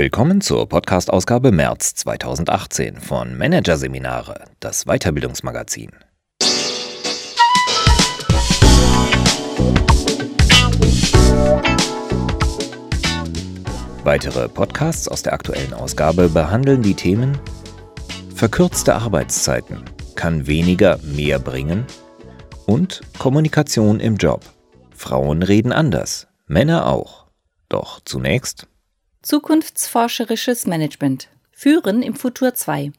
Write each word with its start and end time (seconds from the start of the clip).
Willkommen 0.00 0.40
zur 0.40 0.66
Podcast-Ausgabe 0.66 1.52
März 1.52 1.94
2018 1.96 2.96
von 2.96 3.36
Managerseminare, 3.36 4.46
das 4.58 4.86
Weiterbildungsmagazin. 4.86 5.90
Weitere 14.04 14.48
Podcasts 14.48 15.06
aus 15.06 15.22
der 15.22 15.34
aktuellen 15.34 15.74
Ausgabe 15.74 16.30
behandeln 16.30 16.80
die 16.80 16.94
Themen 16.94 17.38
Verkürzte 18.34 18.94
Arbeitszeiten 18.94 19.84
kann 20.14 20.46
weniger 20.46 20.96
mehr 21.02 21.38
bringen 21.38 21.84
und 22.64 23.02
Kommunikation 23.18 24.00
im 24.00 24.16
Job. 24.16 24.40
Frauen 24.96 25.42
reden 25.42 25.72
anders, 25.72 26.26
Männer 26.46 26.86
auch. 26.86 27.26
Doch 27.68 28.00
zunächst 28.02 28.66
Zukunftsforscherisches 29.22 30.66
Management. 30.66 31.28
Führen 31.52 32.02
im 32.02 32.14
Futur 32.14 32.54
2 32.54 32.90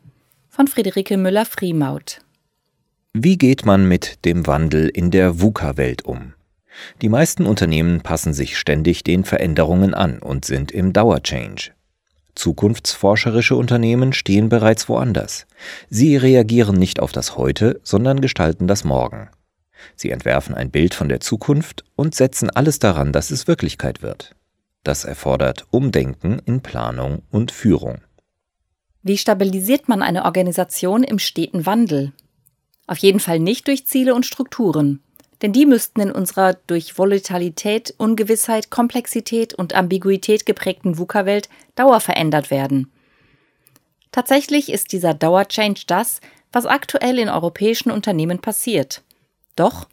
von 0.50 0.68
Friederike 0.68 1.18
Müller-Friemaut. 1.18 2.20
Wie 3.12 3.40
geht 3.40 3.66
man 3.66 3.88
mit 3.88 4.24
dem 4.24 4.46
Wandel 4.46 4.88
in 4.88 5.10
der 5.10 5.42
VUCA-Welt 5.42 6.06
um? 6.06 6.36
Die 7.02 7.10
meisten 7.10 7.48
Unternehmen 7.48 8.02
passen 8.02 8.36
sich 8.36 8.60
ständig 8.60 9.04
den 9.04 9.24
Veränderungen 9.24 9.96
an 9.96 10.20
und 10.20 10.46
sind 10.46 10.72
im 10.72 10.94
Dauerchange. 10.94 11.72
Zukunftsforscherische 12.36 13.56
Unternehmen 13.56 14.14
stehen 14.14 14.48
bereits 14.48 14.88
woanders. 14.90 15.48
Sie 15.90 16.18
reagieren 16.18 16.76
nicht 16.76 17.00
auf 17.00 17.12
das 17.12 17.36
Heute, 17.36 17.82
sondern 17.82 18.22
gestalten 18.22 18.68
das 18.68 18.84
Morgen. 18.84 19.30
Sie 19.96 20.12
entwerfen 20.12 20.54
ein 20.54 20.70
Bild 20.70 20.94
von 20.94 21.10
der 21.10 21.20
Zukunft 21.20 21.84
und 21.96 22.14
setzen 22.14 22.52
alles 22.52 22.78
daran, 22.78 23.12
dass 23.12 23.32
es 23.32 23.48
Wirklichkeit 23.48 24.04
wird. 24.04 24.36
Das 24.84 25.06
erfordert 25.06 25.68
Umdenken 25.70 26.40
in 26.46 26.62
Planung 26.62 27.22
und 27.32 27.52
Führung. 27.52 28.02
Wie 29.04 29.18
stabilisiert 29.18 29.88
man 29.88 30.02
eine 30.02 30.26
Organisation 30.26 31.04
im 31.04 31.20
steten 31.20 31.66
Wandel? 31.66 32.14
Auf 32.88 32.98
jeden 32.98 33.20
Fall 33.20 33.40
nicht 33.40 33.68
durch 33.68 33.86
Ziele 33.86 34.16
und 34.16 34.26
Strukturen, 34.26 35.02
denn 35.42 35.54
die 35.54 35.66
müssten 35.66 36.02
in 36.02 36.12
unserer 36.12 36.54
durch 36.68 36.98
Volatilität, 36.98 37.94
Ungewissheit, 37.98 38.70
Komplexität 38.70 39.54
und 39.54 39.74
Ambiguität 39.74 40.46
geprägten 40.46 40.98
VUCA-Welt 40.98 41.50
dauerverändert 41.76 42.52
werden. 42.52 42.92
Tatsächlich 44.12 44.72
ist 44.72 44.92
dieser 44.92 45.14
Dauerchange 45.14 45.80
das, 45.88 46.22
was 46.52 46.66
aktuell 46.66 47.18
in 47.18 47.30
europäischen 47.30 47.92
Unternehmen 47.92 48.40
passiert. 48.40 49.04
Doch 49.56 49.88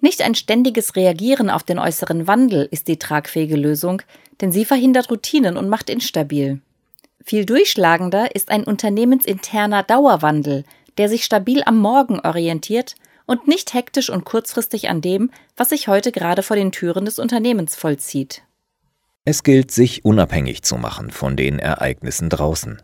nicht 0.00 0.22
ein 0.22 0.34
ständiges 0.34 0.96
Reagieren 0.96 1.50
auf 1.50 1.62
den 1.62 1.78
äußeren 1.78 2.26
Wandel 2.26 2.68
ist 2.70 2.88
die 2.88 2.98
tragfähige 2.98 3.56
Lösung, 3.56 4.02
denn 4.40 4.52
sie 4.52 4.64
verhindert 4.64 5.10
Routinen 5.10 5.56
und 5.56 5.68
macht 5.68 5.90
instabil. 5.90 6.60
Viel 7.24 7.44
durchschlagender 7.44 8.34
ist 8.34 8.50
ein 8.50 8.64
unternehmensinterner 8.64 9.82
Dauerwandel, 9.82 10.64
der 10.98 11.08
sich 11.08 11.24
stabil 11.24 11.62
am 11.64 11.78
Morgen 11.78 12.20
orientiert 12.20 12.94
und 13.26 13.48
nicht 13.48 13.74
hektisch 13.74 14.10
und 14.10 14.24
kurzfristig 14.24 14.88
an 14.88 15.00
dem, 15.00 15.30
was 15.56 15.70
sich 15.70 15.88
heute 15.88 16.12
gerade 16.12 16.42
vor 16.42 16.56
den 16.56 16.72
Türen 16.72 17.04
des 17.04 17.18
Unternehmens 17.18 17.74
vollzieht. 17.74 18.42
Es 19.24 19.42
gilt, 19.42 19.72
sich 19.72 20.04
unabhängig 20.04 20.62
zu 20.62 20.76
machen 20.76 21.10
von 21.10 21.36
den 21.36 21.58
Ereignissen 21.58 22.30
draußen. 22.30 22.80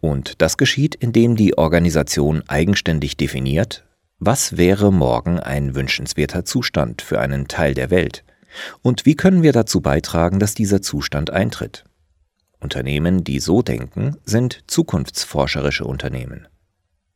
Und 0.00 0.40
das 0.40 0.56
geschieht, 0.56 0.94
indem 0.94 1.36
die 1.36 1.58
Organisation 1.58 2.42
eigenständig 2.48 3.16
definiert, 3.16 3.84
was 4.18 4.56
wäre 4.56 4.92
morgen 4.92 5.38
ein 5.38 5.74
wünschenswerter 5.74 6.44
Zustand 6.44 7.02
für 7.02 7.20
einen 7.20 7.48
Teil 7.48 7.74
der 7.74 7.90
Welt 7.90 8.24
und 8.82 9.06
wie 9.06 9.14
können 9.14 9.42
wir 9.42 9.52
dazu 9.52 9.80
beitragen, 9.80 10.38
dass 10.38 10.54
dieser 10.54 10.82
Zustand 10.82 11.30
eintritt? 11.30 11.84
Unternehmen, 12.60 13.24
die 13.24 13.38
so 13.38 13.62
denken, 13.62 14.16
sind 14.24 14.64
zukunftsforscherische 14.66 15.84
Unternehmen. 15.84 16.48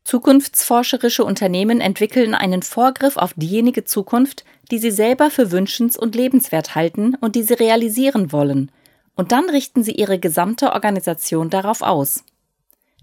Zukunftsforscherische 0.03 1.23
Unternehmen 1.23 1.79
entwickeln 1.79 2.33
einen 2.33 2.63
Vorgriff 2.63 3.17
auf 3.17 3.33
diejenige 3.35 3.83
Zukunft, 3.83 4.45
die 4.71 4.79
sie 4.79 4.91
selber 4.91 5.29
für 5.29 5.51
wünschens- 5.51 5.97
und 5.97 6.15
lebenswert 6.15 6.75
halten 6.75 7.15
und 7.15 7.35
die 7.35 7.43
sie 7.43 7.53
realisieren 7.53 8.31
wollen, 8.31 8.71
und 9.15 9.31
dann 9.31 9.49
richten 9.49 9.83
sie 9.83 9.91
ihre 9.91 10.19
gesamte 10.19 10.71
Organisation 10.71 11.49
darauf 11.49 11.81
aus. 11.81 12.23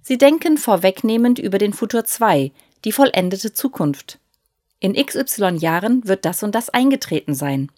Sie 0.02 0.18
denken 0.18 0.56
vorwegnehmend 0.56 1.38
über 1.38 1.58
den 1.58 1.72
Futur 1.72 2.04
2, 2.04 2.50
die 2.84 2.92
vollendete 2.92 3.52
Zukunft. 3.52 4.18
In 4.80 4.94
XY 4.94 5.56
Jahren 5.56 6.06
wird 6.06 6.24
das 6.24 6.42
und 6.42 6.54
das 6.54 6.70
eingetreten 6.70 7.34
sein 7.34 7.70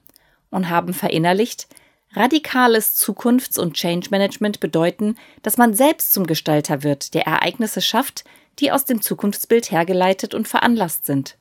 und 0.51 0.69
haben 0.69 0.93
verinnerlicht, 0.93 1.69
radikales 2.13 2.97
Zukunfts- 2.97 3.59
und 3.59 3.75
Change 3.75 4.09
Management 4.11 4.61
bedeuten, 4.61 5.17
dass 5.43 5.57
man 5.57 5.75
selbst 5.75 6.13
zum 6.13 6.27
Gestalter 6.27 6.83
wird, 6.83 7.15
der 7.15 7.27
Ereignisse 7.27 7.81
schafft, 7.81 8.25
die 8.59 8.73
aus 8.73 8.85
dem 8.85 9.01
Zukunftsbild 9.01 9.71
hergeleitet 9.71 10.35
und 10.35 10.49
veranlasst 10.49 11.07
sind. 11.07 11.37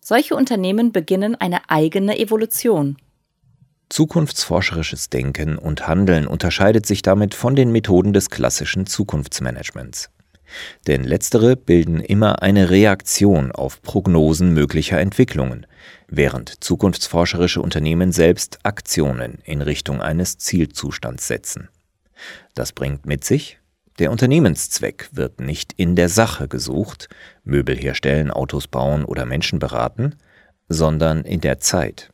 Solche 0.00 0.34
Unternehmen 0.34 0.92
beginnen 0.92 1.34
eine 1.34 1.70
eigene 1.70 2.18
Evolution. 2.18 2.96
Zukunftsforscherisches 3.90 5.08
Denken 5.10 5.56
und 5.56 5.86
Handeln 5.86 6.26
unterscheidet 6.26 6.84
sich 6.86 7.02
damit 7.02 7.34
von 7.34 7.54
den 7.54 7.70
Methoden 7.70 8.12
des 8.12 8.28
klassischen 8.30 8.86
Zukunftsmanagements. 8.86 10.10
Denn 10.86 11.04
letztere 11.04 11.56
bilden 11.56 12.00
immer 12.00 12.42
eine 12.42 12.70
Reaktion 12.70 13.52
auf 13.52 13.82
Prognosen 13.82 14.54
möglicher 14.54 15.00
Entwicklungen, 15.00 15.66
während 16.08 16.62
zukunftsforscherische 16.62 17.60
Unternehmen 17.60 18.12
selbst 18.12 18.58
Aktionen 18.62 19.38
in 19.44 19.62
Richtung 19.62 20.00
eines 20.00 20.38
Zielzustands 20.38 21.26
setzen. 21.26 21.68
Das 22.54 22.72
bringt 22.72 23.06
mit 23.06 23.24
sich, 23.24 23.58
der 23.98 24.10
Unternehmenszweck 24.10 25.08
wird 25.12 25.40
nicht 25.40 25.72
in 25.76 25.94
der 25.94 26.08
Sache 26.08 26.48
gesucht, 26.48 27.08
Möbel 27.44 27.76
herstellen, 27.76 28.32
Autos 28.32 28.66
bauen 28.66 29.04
oder 29.04 29.24
Menschen 29.24 29.60
beraten, 29.60 30.16
sondern 30.68 31.24
in 31.24 31.40
der 31.40 31.60
Zeit. 31.60 32.10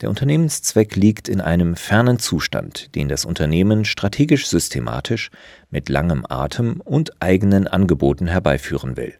Der 0.00 0.08
Unternehmenszweck 0.08 0.96
liegt 0.96 1.28
in 1.28 1.40
einem 1.40 1.76
fernen 1.76 2.18
Zustand, 2.18 2.94
den 2.94 3.08
das 3.08 3.24
Unternehmen 3.24 3.84
strategisch 3.84 4.46
systematisch 4.46 5.30
mit 5.70 5.88
langem 5.88 6.24
Atem 6.28 6.80
und 6.80 7.22
eigenen 7.22 7.66
Angeboten 7.66 8.26
herbeiführen 8.26 8.96
will, 8.96 9.14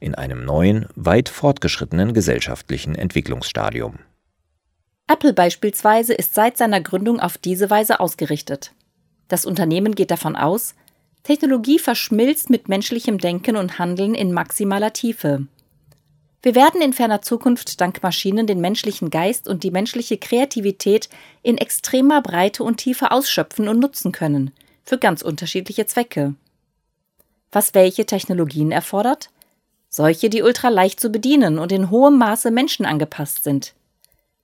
in 0.00 0.14
einem 0.14 0.44
neuen, 0.44 0.86
weit 0.94 1.28
fortgeschrittenen 1.28 2.12
gesellschaftlichen 2.12 2.94
Entwicklungsstadium. 2.94 4.00
Apple 5.06 5.32
beispielsweise 5.32 6.12
ist 6.12 6.34
seit 6.34 6.58
seiner 6.58 6.82
Gründung 6.82 7.18
auf 7.18 7.38
diese 7.38 7.70
Weise 7.70 7.98
ausgerichtet. 7.98 8.74
Das 9.28 9.46
Unternehmen 9.46 9.94
geht 9.94 10.10
davon 10.10 10.36
aus, 10.36 10.74
Technologie 11.22 11.78
verschmilzt 11.78 12.50
mit 12.50 12.68
menschlichem 12.68 13.18
Denken 13.18 13.56
und 13.56 13.78
Handeln 13.78 14.14
in 14.14 14.32
maximaler 14.32 14.92
Tiefe. 14.92 15.46
Wir 16.40 16.54
werden 16.54 16.80
in 16.80 16.92
ferner 16.92 17.20
Zukunft 17.20 17.80
dank 17.80 18.02
Maschinen 18.02 18.46
den 18.46 18.60
menschlichen 18.60 19.10
Geist 19.10 19.48
und 19.48 19.64
die 19.64 19.72
menschliche 19.72 20.18
Kreativität 20.18 21.08
in 21.42 21.58
extremer 21.58 22.22
Breite 22.22 22.62
und 22.62 22.76
Tiefe 22.76 23.10
ausschöpfen 23.10 23.66
und 23.68 23.80
nutzen 23.80 24.12
können, 24.12 24.52
für 24.84 24.98
ganz 24.98 25.22
unterschiedliche 25.22 25.86
Zwecke. 25.86 26.34
Was 27.50 27.74
welche 27.74 28.06
Technologien 28.06 28.70
erfordert? 28.70 29.30
Solche, 29.88 30.30
die 30.30 30.42
ultra 30.42 30.68
leicht 30.68 31.00
zu 31.00 31.10
bedienen 31.10 31.58
und 31.58 31.72
in 31.72 31.90
hohem 31.90 32.18
Maße 32.18 32.50
menschenangepasst 32.50 33.42
sind. 33.42 33.74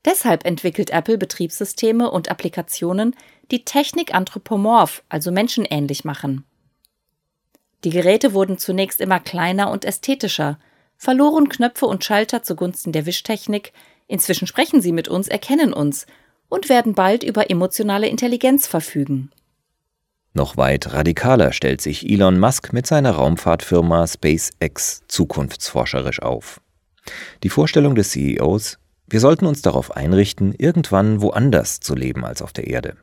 Deshalb 0.04 0.44
entwickelt 0.44 0.90
Apple 0.90 1.18
Betriebssysteme 1.18 2.10
und 2.10 2.30
Applikationen, 2.30 3.14
die 3.50 3.64
Technik 3.64 4.14
anthropomorph, 4.14 5.02
also 5.08 5.30
menschenähnlich 5.30 6.04
machen. 6.04 6.44
Die 7.84 7.90
Geräte 7.90 8.32
wurden 8.32 8.58
zunächst 8.58 9.00
immer 9.00 9.20
kleiner 9.20 9.70
und 9.70 9.84
ästhetischer, 9.84 10.58
verloren 11.04 11.48
Knöpfe 11.48 11.86
und 11.86 12.02
Schalter 12.02 12.42
zugunsten 12.42 12.90
der 12.90 13.06
Wischtechnik, 13.06 13.72
inzwischen 14.08 14.46
sprechen 14.46 14.80
sie 14.80 14.92
mit 14.92 15.06
uns, 15.06 15.28
erkennen 15.28 15.72
uns 15.72 16.06
und 16.48 16.68
werden 16.68 16.94
bald 16.94 17.22
über 17.22 17.50
emotionale 17.50 18.08
Intelligenz 18.08 18.66
verfügen. 18.66 19.30
Noch 20.32 20.56
weit 20.56 20.92
radikaler 20.92 21.52
stellt 21.52 21.80
sich 21.80 22.10
Elon 22.10 22.40
Musk 22.40 22.72
mit 22.72 22.86
seiner 22.86 23.12
Raumfahrtfirma 23.12 24.06
SpaceX 24.06 25.02
zukunftsforscherisch 25.06 26.22
auf. 26.22 26.60
Die 27.42 27.50
Vorstellung 27.50 27.94
des 27.94 28.10
CEOs, 28.10 28.78
wir 29.06 29.20
sollten 29.20 29.46
uns 29.46 29.62
darauf 29.62 29.94
einrichten, 29.94 30.54
irgendwann 30.56 31.20
woanders 31.20 31.80
zu 31.80 31.94
leben 31.94 32.24
als 32.24 32.42
auf 32.42 32.52
der 32.52 32.66
Erde. 32.66 32.96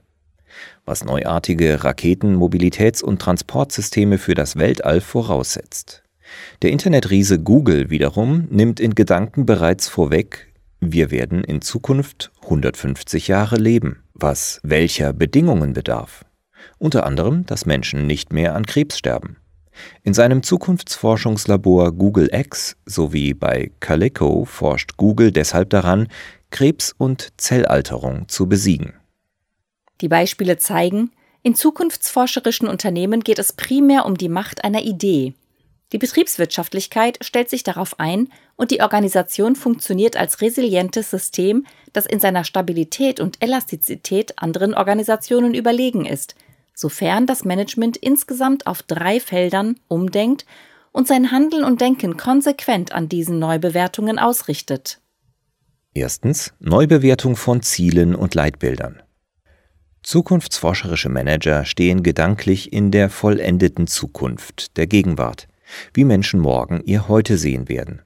Was 0.86 1.06
neuartige 1.06 1.84
Raketen-, 1.84 2.36
Mobilitäts- 2.36 3.04
und 3.04 3.22
Transportsysteme 3.22 4.18
für 4.18 4.34
das 4.34 4.58
Weltall 4.58 5.00
voraussetzt. 5.00 6.01
Der 6.62 6.72
Internetriese 6.72 7.40
Google 7.40 7.90
wiederum 7.90 8.48
nimmt 8.50 8.80
in 8.80 8.96
Gedanken 8.96 9.46
bereits 9.46 9.88
vorweg, 9.88 10.52
wir 10.80 11.12
werden 11.12 11.44
in 11.44 11.62
Zukunft 11.62 12.32
150 12.42 13.28
Jahre 13.28 13.58
leben, 13.58 14.04
was 14.16 14.60
welcher 14.64 15.14
Bedingungen 15.14 15.74
bedarf. 15.74 16.26
Unter 16.80 17.06
anderem, 17.06 17.46
dass 17.46 17.68
Menschen 17.68 18.08
nicht 18.08 18.34
mehr 18.34 18.56
an 18.56 18.66
Krebs 18.66 18.98
sterben. 18.98 19.38
In 20.04 20.14
seinem 20.14 20.44
Zukunftsforschungslabor 20.44 21.92
Google 21.92 22.30
X 22.34 22.78
sowie 22.86 23.34
bei 23.34 23.72
Calico 23.80 24.46
forscht 24.46 24.98
Google 24.98 25.32
deshalb 25.32 25.70
daran, 25.70 26.08
Krebs 26.50 26.94
und 26.98 27.30
Zellalterung 27.38 28.28
zu 28.28 28.48
besiegen. 28.48 28.94
Die 30.02 30.10
Beispiele 30.10 30.58
zeigen, 30.58 31.12
In 31.44 31.56
zukunftsforscherischen 31.56 32.68
Unternehmen 32.68 33.22
geht 33.22 33.40
es 33.40 33.54
primär 33.54 34.06
um 34.06 34.18
die 34.18 34.30
Macht 34.30 34.64
einer 34.64 34.82
Idee. 34.82 35.34
Die 35.92 35.98
Betriebswirtschaftlichkeit 35.98 37.18
stellt 37.22 37.50
sich 37.50 37.64
darauf 37.64 38.00
ein 38.00 38.30
und 38.56 38.72
die 38.72 38.82
Organisation 38.82 39.56
funktioniert 39.56 40.16
als 40.16 40.42
resilientes 40.42 41.12
System, 41.12 41.66
das 41.92 42.06
in 42.06 42.20
seiner 42.20 42.46
Stabilität 42.46 43.20
und 43.20 43.42
Elastizität 43.42 44.40
anderen 44.40 44.74
Organisationen 44.74 45.54
überlegen 45.54 46.06
ist, 46.06 46.36
sofern 46.74 47.28
das 47.28 47.44
Management 47.44 47.98
insgesamt 47.98 48.68
auf 48.68 48.84
drei 48.84 49.20
Feldern 49.20 49.80
umdenkt 49.90 50.46
und 50.94 51.08
sein 51.08 51.32
Handeln 51.32 51.64
und 51.64 51.82
Denken 51.82 52.16
konsequent 52.16 52.94
an 52.94 53.10
diesen 53.10 53.40
Neubewertungen 53.40 54.18
ausrichtet. 54.18 55.00
Erstens 55.94 56.54
Neubewertung 56.60 57.36
von 57.36 57.62
Zielen 57.62 58.16
und 58.16 58.34
Leitbildern. 58.34 59.04
Zukunftsforscherische 60.04 61.10
Manager 61.10 61.66
stehen 61.66 62.02
gedanklich 62.02 62.72
in 62.72 62.92
der 62.92 63.10
vollendeten 63.10 63.88
Zukunft, 63.88 64.78
der 64.78 64.88
Gegenwart, 64.88 65.48
wie 65.94 66.04
Menschen 66.04 66.40
morgen 66.40 66.82
ihr 66.86 67.08
Heute 67.08 67.38
sehen 67.38 67.70
werden. 67.70 68.02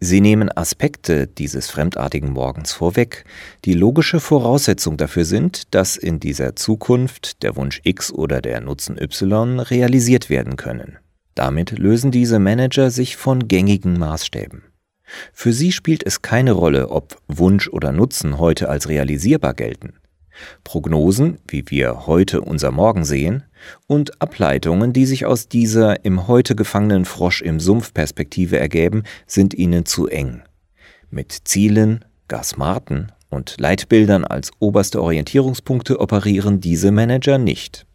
Sie 0.00 0.20
nehmen 0.20 0.54
Aspekte 0.54 1.26
dieses 1.26 1.70
fremdartigen 1.70 2.30
Morgens 2.30 2.72
vorweg, 2.72 3.24
die 3.64 3.72
logische 3.72 4.20
Voraussetzung 4.20 4.96
dafür 4.96 5.24
sind, 5.24 5.74
dass 5.74 5.96
in 5.96 6.20
dieser 6.20 6.56
Zukunft 6.56 7.42
der 7.42 7.56
Wunsch 7.56 7.80
X 7.84 8.12
oder 8.12 8.42
der 8.42 8.60
Nutzen 8.60 8.98
Y 9.00 9.60
realisiert 9.60 10.28
werden 10.28 10.56
können. 10.56 10.98
Damit 11.34 11.70
lösen 11.78 12.10
diese 12.10 12.38
Manager 12.38 12.90
sich 12.90 13.16
von 13.16 13.48
gängigen 13.48 13.98
Maßstäben. 13.98 14.62
Für 15.32 15.52
sie 15.52 15.72
spielt 15.72 16.04
es 16.04 16.22
keine 16.22 16.52
Rolle, 16.52 16.90
ob 16.90 17.20
Wunsch 17.28 17.68
oder 17.68 17.92
Nutzen 17.92 18.38
heute 18.38 18.68
als 18.68 18.88
realisierbar 18.88 19.54
gelten. 19.54 19.94
Prognosen, 20.64 21.38
wie 21.48 21.64
wir 21.68 22.06
heute 22.06 22.40
unser 22.40 22.70
Morgen 22.70 23.04
sehen, 23.04 23.44
und 23.86 24.20
Ableitungen, 24.20 24.92
die 24.92 25.06
sich 25.06 25.26
aus 25.26 25.48
dieser 25.48 26.04
im 26.04 26.28
heute 26.28 26.54
gefangenen 26.54 27.04
Frosch 27.04 27.42
im 27.42 27.60
Sumpf 27.60 27.94
Perspektive 27.94 28.58
ergeben, 28.58 29.04
sind 29.26 29.54
ihnen 29.54 29.86
zu 29.86 30.06
eng. 30.06 30.42
Mit 31.10 31.32
Zielen, 31.44 32.04
gar 32.28 32.44
smarten 32.44 33.12
und 33.30 33.56
Leitbildern 33.58 34.24
als 34.24 34.50
oberste 34.58 35.02
Orientierungspunkte 35.02 36.00
operieren 36.00 36.60
diese 36.60 36.90
Manager 36.90 37.38
nicht. 37.38 37.86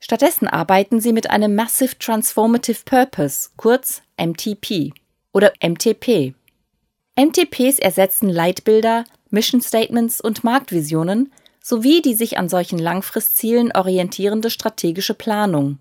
Stattdessen 0.00 0.48
arbeiten 0.48 1.00
sie 1.00 1.12
mit 1.12 1.30
einem 1.30 1.54
Massive 1.54 1.98
Transformative 1.98 2.80
Purpose, 2.84 3.50
kurz 3.56 4.02
MTP 4.18 4.92
oder 5.32 5.52
MTP. 5.62 6.34
MTPs 7.16 7.78
ersetzen 7.78 8.30
Leitbilder, 8.30 9.04
Mission 9.28 9.60
Statements 9.60 10.20
und 10.20 10.42
Marktvisionen 10.42 11.32
sowie 11.62 12.02
die 12.02 12.14
sich 12.14 12.38
an 12.38 12.48
solchen 12.48 12.78
Langfristzielen 12.78 13.72
orientierende 13.72 14.50
strategische 14.50 15.14
Planung. 15.14 15.78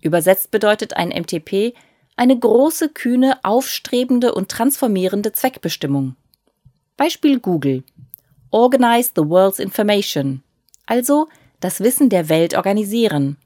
Übersetzt 0.00 0.50
bedeutet 0.50 0.96
ein 0.96 1.08
MTP 1.08 1.74
eine 2.16 2.38
große, 2.38 2.90
kühne, 2.90 3.38
aufstrebende 3.42 4.34
und 4.34 4.50
transformierende 4.50 5.32
Zweckbestimmung. 5.32 6.16
Beispiel 6.96 7.40
Google. 7.40 7.84
Organize 8.50 9.12
the 9.16 9.22
world's 9.22 9.58
information. 9.58 10.42
Also 10.86 11.28
das 11.60 11.80
Wissen 11.80 12.10
der 12.10 12.28
Welt 12.28 12.54
organisieren. 12.54 13.38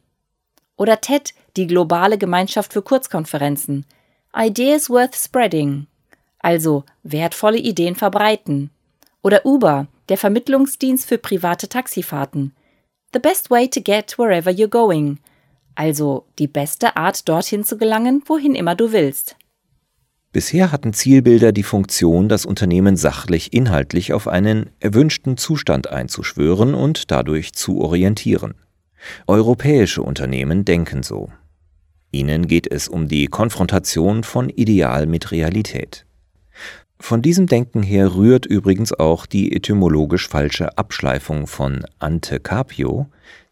Oder 0.77 1.01
TED, 1.01 1.33
die 1.57 1.67
globale 1.67 2.19
Gemeinschaft 2.19 2.73
für 2.73 2.83
Kurzkonferenzen. 2.83 3.87
Ideas 4.37 4.91
worth 4.91 5.15
spreading. 5.15 5.87
Also 6.41 6.85
wertvolle 7.03 7.59
Ideen 7.59 7.95
verbreiten. 7.95 8.71
Oder 9.23 9.47
Uber, 9.47 9.87
der 10.09 10.17
Vermittlungsdienst 10.17 11.07
für 11.07 11.19
private 11.19 11.69
Taxifahrten. 11.69 12.55
The 13.13 13.19
best 13.19 13.51
way 13.51 13.69
to 13.69 13.81
get 13.81 14.19
wherever 14.19 14.51
you're 14.51 14.69
going. 14.69 15.19
Also 15.75 16.27
die 16.39 16.49
beste 16.49 16.97
Art, 16.97 17.29
dorthin 17.29 17.65
zu 17.65 17.77
gelangen, 17.77 18.23
wohin 18.27 18.55
immer 18.55 18.75
du 18.75 18.93
willst. 18.93 19.37
Bisher 20.33 20.71
hatten 20.71 20.93
Zielbilder 20.93 21.53
die 21.53 21.63
Funktion, 21.63 22.29
das 22.29 22.45
Unternehmen 22.45 22.97
sachlich 22.97 23.53
inhaltlich 23.53 24.13
auf 24.13 24.29
einen 24.29 24.71
erwünschten 24.81 25.37
Zustand 25.37 25.89
einzuschwören 25.89 26.75
und 26.75 27.11
dadurch 27.11 27.55
zu 27.55 27.81
orientieren. 27.81 28.55
Europäische 29.27 30.03
Unternehmen 30.03 30.65
denken 30.65 31.03
so. 31.03 31.31
Ihnen 32.11 32.47
geht 32.47 32.71
es 32.71 32.89
um 32.89 33.09
die 33.09 33.27
Konfrontation 33.27 34.25
von 34.25 34.49
Ideal 34.51 35.07
mit 35.07 35.33
Realität. 35.33 36.07
Von 36.99 37.23
diesem 37.23 37.47
Denken 37.47 37.83
her 37.83 38.15
rührt 38.15 38.47
übrigens 38.47 38.93
auch 38.93 39.27
die 39.27 39.55
etymologisch 39.55 40.29
falsche 40.29 40.77
Abschleifung 40.79 41.47
von 41.47 41.85
ante 41.99 42.41
capio, 42.41 43.07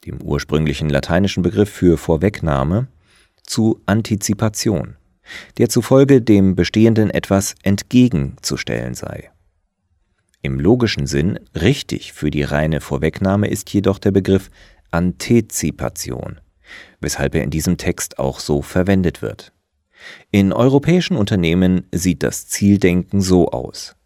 dem 0.06 0.20
ursprünglichen 0.22 0.88
lateinischen 0.88 1.42
Begriff 1.42 1.70
für 1.70 1.98
Vorwegnahme, 1.98 2.88
zu 3.42 3.80
Antizipation 3.86 4.96
der 5.58 5.68
zufolge 5.68 6.22
dem 6.22 6.54
Bestehenden 6.54 7.10
etwas 7.10 7.54
entgegenzustellen 7.62 8.94
sei. 8.94 9.30
Im 10.42 10.60
logischen 10.60 11.06
Sinn 11.06 11.38
richtig 11.54 12.12
für 12.12 12.30
die 12.30 12.42
reine 12.42 12.80
Vorwegnahme 12.80 13.48
ist 13.48 13.72
jedoch 13.72 13.98
der 13.98 14.10
Begriff 14.10 14.50
Antizipation, 14.90 16.40
weshalb 17.00 17.34
er 17.34 17.42
in 17.42 17.50
diesem 17.50 17.78
Text 17.78 18.18
auch 18.18 18.40
so 18.40 18.60
verwendet 18.60 19.22
wird. 19.22 19.53
In 20.30 20.52
europäischen 20.52 21.16
Unternehmen 21.16 21.86
sieht 21.92 22.22
das 22.22 22.46
Zieldenken 22.46 23.20
so 23.20 23.48
aus. 23.48 23.96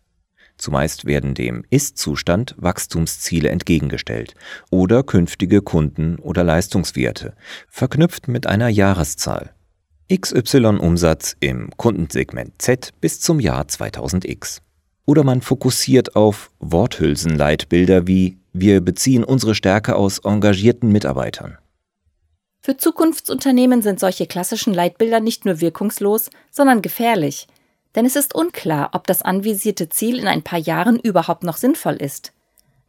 Zumeist 0.57 1.05
werden 1.05 1.35
dem 1.35 1.65
Ist-Zustand 1.71 2.55
Wachstumsziele 2.59 3.49
entgegengestellt 3.49 4.35
oder 4.71 5.05
künftige 5.05 5.63
Kunden- 5.63 6.17
oder 6.17 6.43
Leistungswerte, 6.43 7.35
verknüpft 7.69 8.27
mit 8.27 8.47
einer 8.47 8.69
Jahreszahl. 8.69 9.55
XY-Umsatz 10.13 11.37
im 11.39 11.71
Kundensegment 11.77 12.55
Z 12.59 12.95
bis 13.01 13.21
zum 13.21 13.41
Jahr 13.41 13.65
2000X. 13.65 14.61
Oder 15.05 15.23
man 15.23 15.43
fokussiert 15.43 16.17
auf 16.17 16.51
Worthülsenleitbilder 16.61 18.07
wie 18.07 18.39
wir 18.53 18.81
beziehen 18.81 19.25
unsere 19.25 19.55
Stärke 19.55 19.95
aus 19.95 20.19
engagierten 20.19 20.91
Mitarbeitern. 20.91 21.59
Für 22.69 22.77
Zukunftsunternehmen 22.77 23.81
sind 23.81 23.99
solche 23.99 24.27
klassischen 24.27 24.75
Leitbilder 24.75 25.21
nicht 25.21 25.47
nur 25.47 25.63
wirkungslos, 25.63 26.29
sondern 26.51 26.83
gefährlich. 26.83 27.47
Denn 27.95 28.05
es 28.05 28.15
ist 28.15 28.35
unklar, 28.35 28.91
ob 28.93 29.07
das 29.07 29.23
anvisierte 29.23 29.89
Ziel 29.89 30.19
in 30.19 30.29
ein 30.29 30.43
paar 30.43 30.59
Jahren 30.59 30.99
überhaupt 30.99 31.45
noch 31.45 31.57
sinnvoll 31.57 31.95
ist. 31.95 32.35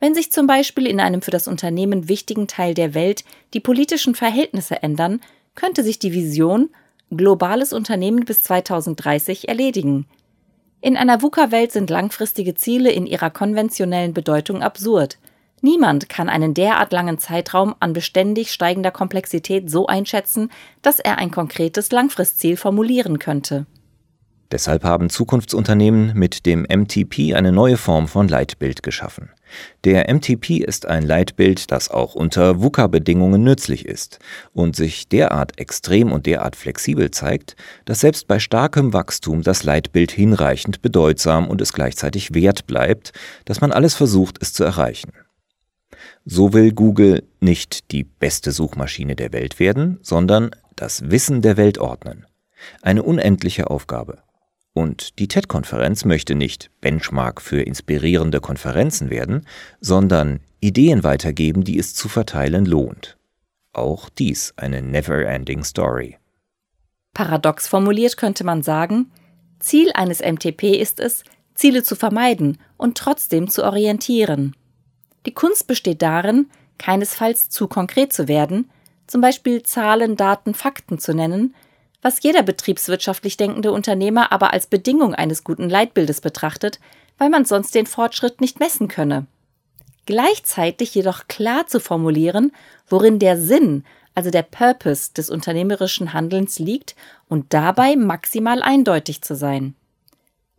Wenn 0.02 0.14
sich 0.14 0.34
zum 0.34 0.48
Beispiel 0.48 0.86
in 0.86 1.00
einem 1.00 1.22
für 1.22 1.32
das 1.32 1.48
Unternehmen 1.48 2.10
wichtigen 2.10 2.46
Teil 2.46 2.74
der 2.74 2.94
Welt 2.94 3.24
die 3.54 3.62
politischen 3.62 4.16
Verhältnisse 4.16 4.84
ändern, 4.84 5.22
könnte 5.56 5.82
sich 5.82 5.98
die 5.98 6.12
Vision 6.12 6.72
globales 7.10 7.72
Unternehmen 7.72 8.26
bis 8.26 8.44
2030 8.44 9.48
erledigen. 9.48 10.08
In 10.82 10.98
einer 10.98 11.22
VUCA-Welt 11.22 11.72
sind 11.72 11.90
langfristige 11.90 12.54
Ziele 12.54 12.92
in 12.92 13.06
ihrer 13.06 13.30
konventionellen 13.30 14.14
Bedeutung 14.14 14.62
absurd. 14.62 15.20
Niemand 15.62 16.10
kann 16.10 16.30
einen 16.30 16.54
derart 16.54 16.94
langen 16.94 17.18
Zeitraum 17.18 17.76
an 17.80 17.94
beständig 17.94 18.52
steigender 18.52 18.92
Komplexität 18.92 19.70
so 19.70 19.88
einschätzen, 19.88 20.52
dass 20.82 21.00
er 21.00 21.18
ein 21.18 21.32
konkretes 21.32 21.92
Langfristziel 21.92 22.56
formulieren 22.56 23.20
könnte. 23.20 23.66
Deshalb 24.52 24.84
haben 24.84 25.12
Zukunftsunternehmen 25.12 26.14
mit 26.16 26.48
dem 26.48 26.62
MTP 26.62 27.36
eine 27.36 27.52
neue 27.52 27.78
Form 27.78 28.08
von 28.08 28.28
Leitbild 28.28 28.82
geschaffen. 28.82 29.30
Der 29.84 30.12
MTP 30.12 30.58
ist 30.58 30.88
ein 30.88 31.04
Leitbild, 31.04 31.72
das 31.72 31.92
auch 31.92 32.16
unter 32.16 32.60
VUCA-Bedingungen 32.60 33.44
nützlich 33.44 33.86
ist 33.86 34.18
und 34.52 34.76
sich 34.76 35.08
derart 35.08 35.60
extrem 35.60 36.12
und 36.12 36.26
derart 36.26 36.56
flexibel 36.56 37.12
zeigt, 37.12 37.56
dass 37.86 38.00
selbst 38.00 38.28
bei 38.28 38.40
starkem 38.40 38.92
Wachstum 38.92 39.44
das 39.44 39.64
Leitbild 39.64 40.12
hinreichend 40.12 40.82
bedeutsam 40.82 41.48
und 41.48 41.62
es 41.62 41.72
gleichzeitig 41.74 42.34
wert 42.34 42.66
bleibt, 42.66 43.14
dass 43.46 43.62
man 43.62 43.72
alles 43.72 43.94
versucht, 43.94 44.38
es 44.42 44.54
zu 44.54 44.64
erreichen. 44.64 45.12
So 46.26 46.54
will 46.54 46.72
Google 46.72 47.24
nicht 47.40 47.92
die 47.92 48.04
beste 48.04 48.52
Suchmaschine 48.52 49.16
der 49.16 49.34
Welt 49.34 49.60
werden, 49.60 50.00
sondern 50.02 50.52
das 50.76 51.10
Wissen 51.10 51.42
der 51.42 51.58
Welt 51.58 51.78
ordnen. 51.78 52.26
Eine 52.82 53.04
unendliche 53.04 53.70
Aufgabe. 53.70 54.24
Und 54.74 55.20
die 55.20 55.28
TED-Konferenz 55.28 56.06
möchte 56.06 56.36
nicht 56.36 56.70
Benchmark 56.80 57.42
für 57.42 57.62
inspirierende 57.62 58.40
Konferenzen 58.40 59.10
werden, 59.10 59.46
sondern 59.82 60.40
Ideen 60.60 61.04
weitergeben, 61.04 61.64
die 61.64 61.80
es 61.80 61.96
zu 61.96 62.08
verteilen 62.08 62.66
lohnt. 62.66 63.18
Auch 63.74 64.10
dies 64.10 64.54
eine 64.58 64.82
never-ending 64.82 65.64
Story. 65.64 66.18
Paradox 67.14 67.68
formuliert 67.68 68.18
könnte 68.18 68.44
man 68.44 68.62
sagen, 68.62 69.12
Ziel 69.60 69.92
eines 69.94 70.22
MTP 70.22 70.80
ist 70.80 71.00
es, 71.00 71.24
Ziele 71.54 71.84
zu 71.84 71.96
vermeiden 71.96 72.58
und 72.78 72.98
trotzdem 72.98 73.50
zu 73.50 73.64
orientieren. 73.64 74.56
Die 75.30 75.36
Kunst 75.36 75.68
besteht 75.68 76.02
darin, 76.02 76.50
keinesfalls 76.80 77.50
zu 77.50 77.68
konkret 77.68 78.12
zu 78.12 78.28
werden, 78.28 78.68
zum 79.06 79.22
Beispiel 79.22 79.62
Zahlen, 79.62 80.16
Daten, 80.16 80.56
Fakten 80.56 80.98
zu 80.98 81.14
nennen, 81.14 81.54
was 82.02 82.24
jeder 82.24 82.42
betriebswirtschaftlich 82.42 83.38
denkende 83.38 83.72
Unternehmer 83.72 84.32
aber 84.32 84.54
als 84.54 84.66
Bedingung 84.66 85.14
eines 85.14 85.44
guten 85.44 85.70
Leitbildes 85.70 86.20
betrachtet, 86.20 86.80
weil 87.20 87.30
man 87.30 87.46
sonst 87.46 87.76
den 87.76 87.86
Fortschritt 87.86 88.42
nicht 88.42 88.60
messen 88.60 88.88
könne. 88.88 89.28
gleichzeitig 90.08 90.96
jedoch 90.96 91.28
klar 91.28 91.68
zu 91.68 91.80
formulieren, 91.80 92.52
worin 92.88 93.20
der 93.20 93.40
Sinn, 93.40 93.84
also 94.16 94.32
der 94.32 94.42
Purpose 94.42 95.14
des 95.14 95.30
unternehmerischen 95.30 96.12
Handelns 96.12 96.58
liegt 96.58 96.96
und 97.28 97.54
dabei 97.54 97.96
maximal 97.96 98.64
eindeutig 98.64 99.22
zu 99.22 99.36
sein. 99.36 99.76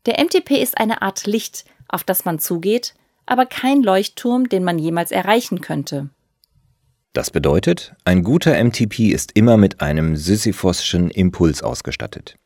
Der 0.07 0.25
MTP 0.25 0.63
ist 0.63 0.79
eine 0.79 1.03
Art 1.03 1.27
Licht, 1.27 1.65
auf 1.89 2.05
das 2.05 2.25
man 2.25 2.39
zugeht, 2.39 2.95
aber 3.31 3.47
kein 3.47 3.83
Leuchtturm, 3.83 4.49
den 4.49 4.65
man 4.65 4.79
jemals 4.79 5.13
erreichen 5.13 5.61
könnte. 5.61 6.11
Das 7.13 7.31
bedeutet, 7.31 7.95
ein 8.05 8.23
guter 8.23 8.63
MTP 8.63 9.11
ist 9.11 9.33
immer 9.33 9.57
mit 9.57 9.81
einem 9.81 10.17
Sisyphosschen 10.17 11.11
Impuls 11.11 11.63
ausgestattet. 11.63 12.37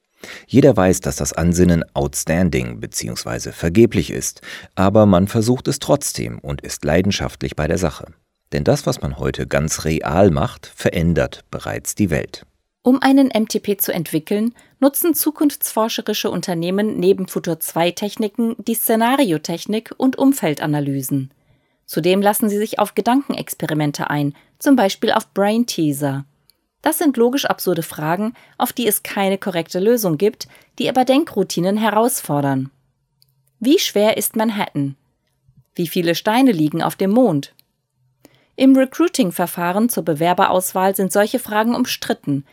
Jeder 0.47 0.77
weiß, 0.77 1.01
dass 1.01 1.17
das 1.17 1.33
Ansinnen 1.33 1.85
outstanding 1.95 2.81
bzw. 2.81 3.53
vergeblich 3.53 4.11
ist, 4.11 4.43
aber 4.75 5.07
man 5.07 5.27
versucht 5.29 5.69
es 5.69 5.79
trotzdem 5.79 6.39
und 6.39 6.61
ist 6.61 6.85
leidenschaftlich 6.85 7.57
bei 7.57 7.67
der 7.67 7.79
Sache. 7.79 8.07
Denn 8.53 8.65
das, 8.65 8.87
was 8.87 9.01
man 9.01 9.19
heute 9.19 9.47
ganz 9.47 9.85
real 9.85 10.31
macht, 10.31 10.71
verändert 10.75 11.45
bereits 11.51 11.95
die 11.95 12.11
Welt. 12.11 12.47
Um 12.87 13.01
einen 13.01 13.29
MTP 13.29 13.81
zu 13.81 13.95
entwickeln, 13.95 14.55
nutzen 14.79 15.15
zukunftsforscherische 15.15 16.31
Unternehmen 16.31 16.99
neben 16.99 17.29
Futur 17.29 17.59
2 17.59 17.93
Techniken 17.93 18.57
die 18.59 18.75
Szenariotechnik 18.75 19.95
und 19.97 20.17
Umfeldanalysen. 20.17 21.31
Zudem 21.87 22.21
lassen 22.21 22.51
sie 22.51 22.59
sich 22.59 22.79
auf 22.79 22.95
Gedankenexperimente 22.95 24.11
ein, 24.11 24.35
zum 24.59 24.77
Beispiel 24.77 25.13
auf 25.13 25.33
Brain 25.33 25.65
Teaser. 25.65 26.27
Das 26.83 26.99
sind 26.99 27.17
logisch 27.17 27.47
absurde 27.47 27.83
Fragen, 27.83 28.35
auf 28.59 28.75
die 28.75 28.87
es 28.87 29.03
keine 29.03 29.39
korrekte 29.39 29.81
Lösung 29.81 30.19
gibt, 30.19 30.47
die 30.79 30.91
aber 30.91 31.07
Denkroutinen 31.07 31.79
herausfordern. 31.79 32.71
Wie 33.61 33.79
schwer 33.79 34.19
ist 34.19 34.37
Manhattan? 34.37 34.95
Wie 35.75 35.89
viele 35.89 36.15
Steine 36.15 36.53
liegen 36.53 36.83
auf 36.83 36.97
dem 36.97 37.13
Mond? 37.13 37.55
Im 38.57 38.77
Recruiting-Verfahren 38.77 39.89
zur 39.89 40.05
Bewerberauswahl 40.05 40.95
sind 40.95 41.13
solche 41.13 41.39
Fragen 41.39 41.75
umstritten. 41.75 42.45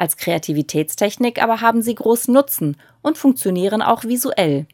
Als 0.00 0.16
Kreativitätstechnik 0.16 1.42
aber 1.42 1.60
haben 1.60 1.82
sie 1.82 1.94
großen 1.94 2.32
Nutzen 2.32 2.78
und 3.02 3.18
funktionieren 3.18 3.82
auch 3.82 4.04
visuell. 4.04 4.66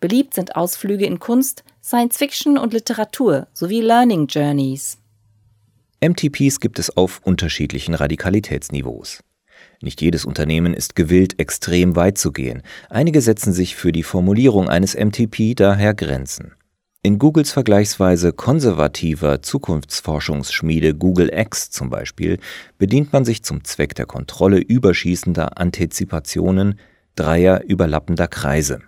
Beliebt 0.00 0.34
sind 0.34 0.56
Ausflüge 0.56 1.06
in 1.06 1.20
Kunst, 1.20 1.62
Science 1.80 2.16
Fiction 2.16 2.58
und 2.58 2.72
Literatur 2.72 3.46
sowie 3.52 3.80
Learning 3.80 4.26
Journeys. 4.26 4.98
MTPs 6.00 6.58
gibt 6.58 6.80
es 6.80 6.96
auf 6.96 7.20
unterschiedlichen 7.22 7.94
Radikalitätsniveaus. 7.94 9.22
Nicht 9.80 10.02
jedes 10.02 10.24
Unternehmen 10.24 10.74
ist 10.74 10.96
gewillt, 10.96 11.38
extrem 11.38 11.94
weit 11.94 12.18
zu 12.18 12.32
gehen. 12.32 12.62
Einige 12.90 13.20
setzen 13.20 13.52
sich 13.52 13.76
für 13.76 13.92
die 13.92 14.02
Formulierung 14.02 14.68
eines 14.68 14.96
MTP 14.96 15.54
daher 15.54 15.94
Grenzen. 15.94 16.56
In 17.06 17.20
Googles 17.20 17.52
vergleichsweise 17.52 18.32
konservativer 18.32 19.40
Zukunftsforschungsschmiede 19.40 20.92
Google 20.92 21.30
X 21.32 21.70
zum 21.70 21.88
Beispiel 21.88 22.40
bedient 22.78 23.12
man 23.12 23.24
sich 23.24 23.44
zum 23.44 23.62
Zweck 23.62 23.94
der 23.94 24.06
Kontrolle 24.06 24.58
überschießender 24.58 25.56
Antizipationen 25.56 26.80
dreier 27.14 27.62
überlappender 27.62 28.26
Kreise. 28.26 28.80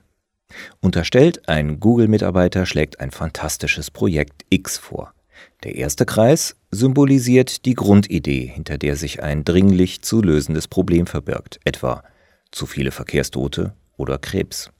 Unterstellt, 0.80 1.48
ein 1.48 1.78
Google-Mitarbeiter 1.78 2.66
schlägt 2.66 2.98
ein 2.98 3.12
fantastisches 3.12 3.92
Projekt 3.92 4.44
X 4.50 4.78
vor. 4.78 5.14
Der 5.62 5.76
erste 5.76 6.04
Kreis 6.04 6.56
symbolisiert 6.72 7.66
die 7.66 7.74
Grundidee, 7.74 8.46
hinter 8.52 8.78
der 8.78 8.96
sich 8.96 9.22
ein 9.22 9.44
dringlich 9.44 10.02
zu 10.02 10.22
lösendes 10.22 10.66
Problem 10.66 11.06
verbirgt, 11.06 11.60
etwa 11.64 12.02
zu 12.50 12.66
viele 12.66 12.90
Verkehrstote 12.90 13.74
oder 13.96 14.18
Krebs. 14.18 14.72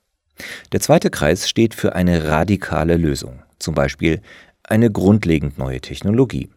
Der 0.73 0.81
zweite 0.81 1.11
Kreis 1.11 1.49
steht 1.49 1.75
für 1.75 1.95
eine 1.95 2.29
radikale 2.29 2.97
Lösung, 2.97 3.43
zum 3.59 3.75
Beispiel 3.75 4.21
eine 4.63 4.91
grundlegend 4.91 5.59
neue 5.59 5.81
Technologie. 5.81 6.51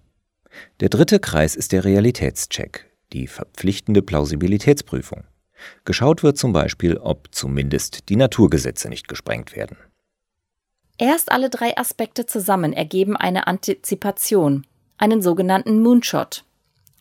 Der 0.80 0.90
dritte 0.90 1.20
Kreis 1.20 1.56
ist 1.56 1.72
der 1.72 1.86
Realitätscheck, 1.86 2.92
die 3.14 3.28
verpflichtende 3.28 4.02
Plausibilitätsprüfung. 4.02 5.24
Geschaut 5.86 6.24
wird 6.24 6.38
zum 6.38 6.54
Beispiel, 6.54 6.98
ob 6.98 7.28
zumindest 7.32 8.10
die 8.10 8.16
Naturgesetze 8.16 8.90
nicht 8.90 9.08
gesprengt 9.08 9.56
werden. 9.56 9.78
Erst 10.98 11.32
alle 11.32 11.50
drei 11.50 11.78
Aspekte 11.78 12.26
zusammen 12.26 12.74
ergeben 12.74 13.18
eine 13.18 13.48
Antizipation, 13.48 14.66
einen 14.98 15.22
sogenannten 15.22 15.82
Moonshot. 15.82 16.44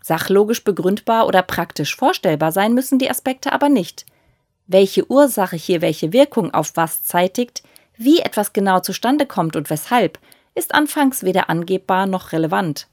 Sachlogisch 0.03 0.65
begründbar 0.65 1.27
oder 1.27 1.43
praktisch 1.43 1.95
vorstellbar 1.95 2.53
sein 2.53 2.73
müssen 2.73 2.99
die 2.99 3.11
Aspekte 3.11 3.53
aber 3.53 3.69
nicht. 3.69 4.07
Welche 4.73 5.11
Ursache 5.11 5.57
hier 5.57 5.81
welche 5.81 6.13
Wirkung 6.13 6.55
auf 6.55 6.77
was 6.77 7.03
zeitigt, 7.03 7.65
wie 7.97 8.21
etwas 8.21 8.53
genau 8.53 8.79
zustande 8.79 9.27
kommt 9.27 9.57
und 9.57 9.69
weshalb, 9.69 10.21
ist 10.55 10.75
anfangs 10.75 11.25
weder 11.25 11.51
angebbar 11.51 12.07
noch 12.07 12.31
relevant. 12.31 12.87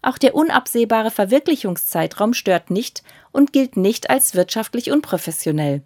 Auch 0.00 0.16
der 0.16 0.36
unabsehbare 0.36 1.10
Verwirklichungszeitraum 1.10 2.34
stört 2.34 2.70
nicht 2.70 3.02
und 3.32 3.52
gilt 3.52 3.76
nicht 3.76 4.10
als 4.10 4.36
wirtschaftlich 4.36 4.92
unprofessionell. 4.92 5.82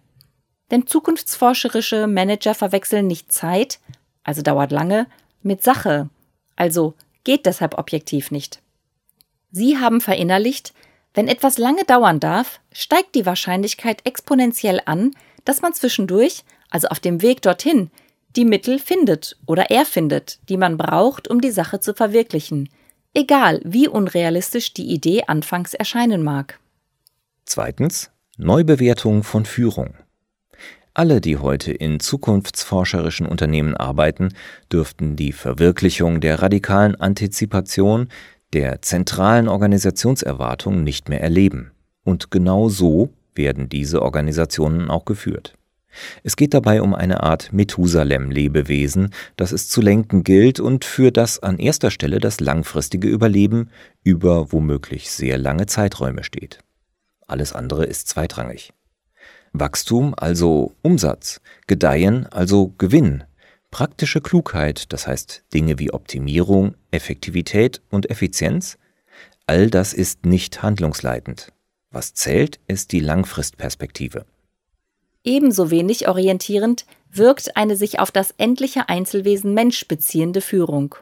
Denn 0.69 0.85
zukunftsforscherische 0.85 2.05
Manager 2.05 2.53
verwechseln 2.53 3.07
nicht 3.07 3.31
Zeit, 3.31 3.79
also 4.23 4.43
dauert 4.43 4.71
lange, 4.71 5.07
mit 5.41 5.63
Sache, 5.63 6.09
also 6.55 6.93
geht 7.23 7.47
deshalb 7.47 7.79
objektiv 7.79 8.29
nicht. 8.29 8.61
Sie 9.49 9.79
haben 9.79 9.99
verinnerlicht, 9.99 10.75
wenn 11.13 11.27
etwas 11.27 11.57
lange 11.57 11.83
dauern 11.83 12.19
darf, 12.19 12.59
steigt 12.71 13.15
die 13.15 13.25
Wahrscheinlichkeit 13.25 14.01
exponentiell 14.05 14.81
an, 14.85 15.11
dass 15.45 15.61
man 15.61 15.73
zwischendurch, 15.73 16.43
also 16.69 16.87
auf 16.87 16.99
dem 16.99 17.21
Weg 17.21 17.41
dorthin, 17.41 17.91
die 18.35 18.45
Mittel 18.45 18.79
findet 18.79 19.37
oder 19.45 19.69
erfindet, 19.69 20.39
die 20.49 20.57
man 20.57 20.77
braucht, 20.77 21.27
um 21.27 21.39
die 21.39 21.51
Sache 21.51 21.79
zu 21.79 21.93
verwirklichen, 21.93 22.69
egal 23.13 23.61
wie 23.63 23.87
unrealistisch 23.87 24.73
die 24.73 24.87
Idee 24.87 25.23
anfangs 25.27 25.73
erscheinen 25.73 26.23
mag. 26.23 26.59
Zweitens 27.45 28.09
Neubewertung 28.37 29.21
von 29.23 29.45
Führung. 29.45 29.93
Alle, 30.95 31.21
die 31.21 31.37
heute 31.37 31.71
in 31.71 31.99
zukunftsforscherischen 31.99 33.25
Unternehmen 33.27 33.75
arbeiten, 33.75 34.29
dürften 34.71 35.15
die 35.15 35.31
Verwirklichung 35.31 36.21
der 36.21 36.41
radikalen 36.41 36.95
Antizipation 36.95 38.09
der 38.53 38.81
zentralen 38.81 39.47
Organisationserwartung 39.47 40.83
nicht 40.83 41.09
mehr 41.09 41.21
erleben. 41.21 41.71
Und 42.03 42.31
genau 42.31 42.69
so 42.69 43.09
werden 43.35 43.69
diese 43.69 44.01
Organisationen 44.01 44.89
auch 44.89 45.05
geführt. 45.05 45.55
Es 46.23 46.35
geht 46.35 46.53
dabei 46.53 46.81
um 46.81 46.95
eine 46.95 47.21
Art 47.21 47.53
Methusalem-Lebewesen, 47.53 49.13
das 49.35 49.51
es 49.51 49.69
zu 49.69 49.81
lenken 49.81 50.23
gilt 50.23 50.59
und 50.59 50.85
für 50.85 51.11
das 51.11 51.41
an 51.41 51.59
erster 51.59 51.91
Stelle 51.91 52.19
das 52.19 52.39
langfristige 52.39 53.07
Überleben 53.07 53.69
über 54.03 54.51
womöglich 54.51 55.11
sehr 55.11 55.37
lange 55.37 55.67
Zeiträume 55.67 56.23
steht. 56.23 56.59
Alles 57.27 57.53
andere 57.53 57.85
ist 57.85 58.07
zweitrangig. 58.07 58.73
Wachstum, 59.53 60.15
also 60.17 60.73
Umsatz, 60.81 61.39
Gedeihen, 61.67 62.25
also 62.27 62.73
Gewinn, 62.79 63.23
praktische 63.73 64.21
Klugheit, 64.21 64.93
das 64.93 65.07
heißt 65.07 65.45
Dinge 65.51 65.79
wie 65.79 65.91
Optimierung, 65.91 66.75
Effektivität 66.91 67.81
und 67.89 68.07
Effizienz, 68.11 68.77
all 69.47 69.71
das 69.71 69.93
ist 69.93 70.27
nicht 70.27 70.61
handlungsleitend. 70.61 71.51
Was 71.89 72.13
zählt, 72.13 72.59
ist 72.67 72.91
die 72.91 72.99
Langfristperspektive. 72.99 74.25
Ebenso 75.23 75.71
wenig 75.71 76.07
orientierend 76.07 76.85
wirkt 77.09 77.57
eine 77.57 77.75
sich 77.75 77.99
auf 77.99 78.11
das 78.11 78.35
endliche 78.37 78.89
Einzelwesen 78.89 79.55
Mensch 79.55 79.87
beziehende 79.87 80.41
Führung. 80.41 80.93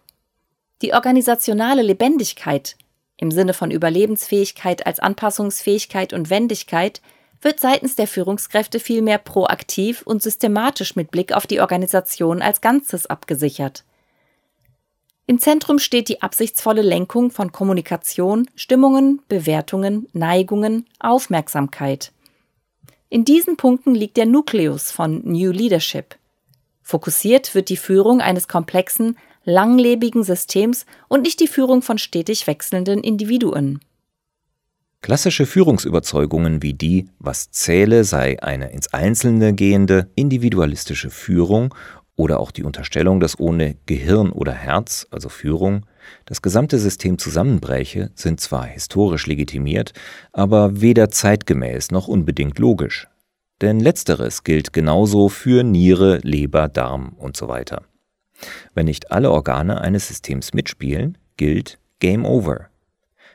Die 0.82 0.94
organisationale 0.94 1.82
Lebendigkeit 1.82 2.78
im 3.18 3.32
Sinne 3.32 3.54
von 3.54 3.70
Überlebensfähigkeit 3.70 4.88
als 4.88 5.02
Anpassungsfähigkeit 5.02 6.14
und 6.14 6.30
Wendigkeit 6.30 7.02
wird 7.42 7.60
seitens 7.60 7.96
der 7.96 8.08
Führungskräfte 8.08 8.80
vielmehr 8.80 9.18
proaktiv 9.18 10.04
und 10.04 10.22
systematisch 10.22 10.96
mit 10.96 11.12
Blick 11.12 11.34
auf 11.34 11.48
die 11.48 11.60
Organisation 11.60 12.42
als 12.42 12.62
Ganzes 12.62 13.08
abgesichert. 13.08 13.84
Im 15.28 15.40
Zentrum 15.40 15.80
steht 15.80 16.10
die 16.10 16.22
absichtsvolle 16.22 16.82
Lenkung 16.82 17.32
von 17.32 17.52
Kommunikation, 17.52 18.50
Stimmungen, 18.56 19.22
Bewertungen, 19.28 20.08
Neigungen, 20.14 20.86
Aufmerksamkeit. 21.00 22.12
In 23.10 23.26
diesen 23.26 23.58
Punkten 23.58 23.96
liegt 23.96 24.18
der 24.18 24.26
Nukleus 24.26 24.92
von 24.92 25.22
New 25.24 25.52
Leadership. 25.52 26.16
Fokussiert 26.82 27.56
wird 27.56 27.70
die 27.70 27.78
Führung 27.78 28.22
eines 28.22 28.48
komplexen, 28.48 29.18
langlebigen 29.44 30.24
Systems 30.24 30.86
und 31.08 31.22
nicht 31.22 31.40
die 31.40 31.48
Führung 31.48 31.82
von 31.82 31.98
stetig 31.98 32.48
wechselnden 32.48 33.04
Individuen. 33.04 33.80
Klassische 35.02 35.48
Führungsüberzeugungen 35.48 36.62
wie 36.62 36.76
die, 36.76 37.08
was 37.18 37.50
zähle, 37.50 38.04
sei 38.04 38.42
eine 38.44 38.72
ins 38.72 38.94
Einzelne 38.94 39.56
gehende, 39.56 40.12
individualistische 40.14 41.10
Führung 41.10 41.74
oder 42.16 42.40
auch 42.40 42.52
die 42.52 42.62
Unterstellung, 42.64 43.20
dass 43.20 43.40
ohne 43.40 43.78
Gehirn 43.88 44.32
oder 44.32 44.52
Herz, 44.52 45.08
also 45.10 45.28
Führung, 45.28 45.88
das 46.26 46.44
gesamte 46.44 46.78
System 46.78 47.18
zusammenbräche, 47.18 48.12
sind 48.14 48.40
zwar 48.40 48.66
historisch 48.66 49.26
legitimiert, 49.26 49.94
aber 50.34 50.82
weder 50.82 51.10
zeitgemäß 51.10 51.90
noch 51.90 52.08
unbedingt 52.08 52.60
logisch. 52.60 53.08
Denn 53.62 53.80
letzteres 53.80 54.44
gilt 54.44 54.72
genauso 54.72 55.30
für 55.30 55.64
Niere, 55.64 56.20
Leber, 56.22 56.68
Darm 56.68 57.14
und 57.18 57.36
so 57.36 57.48
weiter. 57.48 57.84
Wenn 58.76 58.86
nicht 58.86 59.12
alle 59.12 59.32
Organe 59.32 59.82
eines 59.82 60.08
Systems 60.10 60.54
mitspielen, 60.54 61.18
gilt 61.38 61.80
Game 62.00 62.24
Over. 62.26 62.71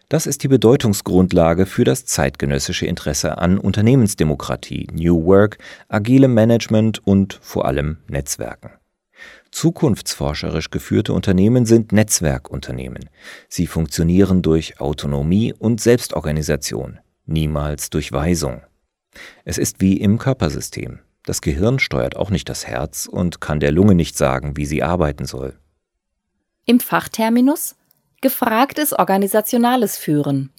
Das 0.08 0.26
ist 0.28 0.44
die 0.44 0.48
Bedeutungsgrundlage 0.48 1.66
für 1.66 1.82
das 1.82 2.04
zeitgenössische 2.04 2.86
Interesse 2.86 3.38
an 3.38 3.58
Unternehmensdemokratie, 3.58 4.86
New 4.92 5.24
Work, 5.24 5.58
agilem 5.88 6.32
Management 6.32 7.04
und 7.04 7.40
vor 7.42 7.64
allem 7.64 7.96
Netzwerken. 8.06 8.70
Zukunftsforscherisch 9.50 10.70
geführte 10.70 11.12
Unternehmen 11.12 11.66
sind 11.66 11.90
Netzwerkunternehmen. 11.90 13.10
Sie 13.48 13.66
funktionieren 13.66 14.42
durch 14.42 14.80
Autonomie 14.80 15.52
und 15.52 15.80
Selbstorganisation, 15.80 17.00
niemals 17.24 17.90
durch 17.90 18.12
Weisung. 18.12 18.62
Es 19.44 19.58
ist 19.58 19.80
wie 19.80 19.96
im 19.96 20.18
Körpersystem. 20.18 21.00
Das 21.24 21.40
Gehirn 21.40 21.80
steuert 21.80 22.14
auch 22.14 22.30
nicht 22.30 22.48
das 22.48 22.64
Herz 22.64 23.08
und 23.10 23.40
kann 23.40 23.58
der 23.58 23.72
Lunge 23.72 23.96
nicht 23.96 24.16
sagen, 24.16 24.56
wie 24.56 24.66
sie 24.66 24.84
arbeiten 24.84 25.24
soll. 25.24 25.58
Im 26.64 26.78
Fachterminus 26.78 27.74
Gefragt 28.26 28.80
ist 28.80 28.92
organisationales 28.92 29.96
Führen. 29.96 30.50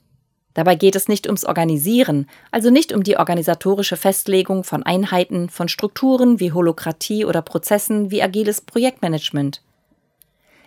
Dabei 0.54 0.76
geht 0.76 0.96
es 0.96 1.10
nicht 1.10 1.26
ums 1.26 1.44
Organisieren, 1.44 2.30
also 2.50 2.70
nicht 2.70 2.94
um 2.94 3.04
die 3.04 3.18
organisatorische 3.18 3.98
Festlegung 3.98 4.64
von 4.64 4.84
Einheiten, 4.84 5.50
von 5.50 5.68
Strukturen 5.68 6.40
wie 6.40 6.54
Holokratie 6.54 7.26
oder 7.26 7.42
Prozessen 7.42 8.10
wie 8.10 8.24
agiles 8.24 8.62
Projektmanagement. 8.62 9.62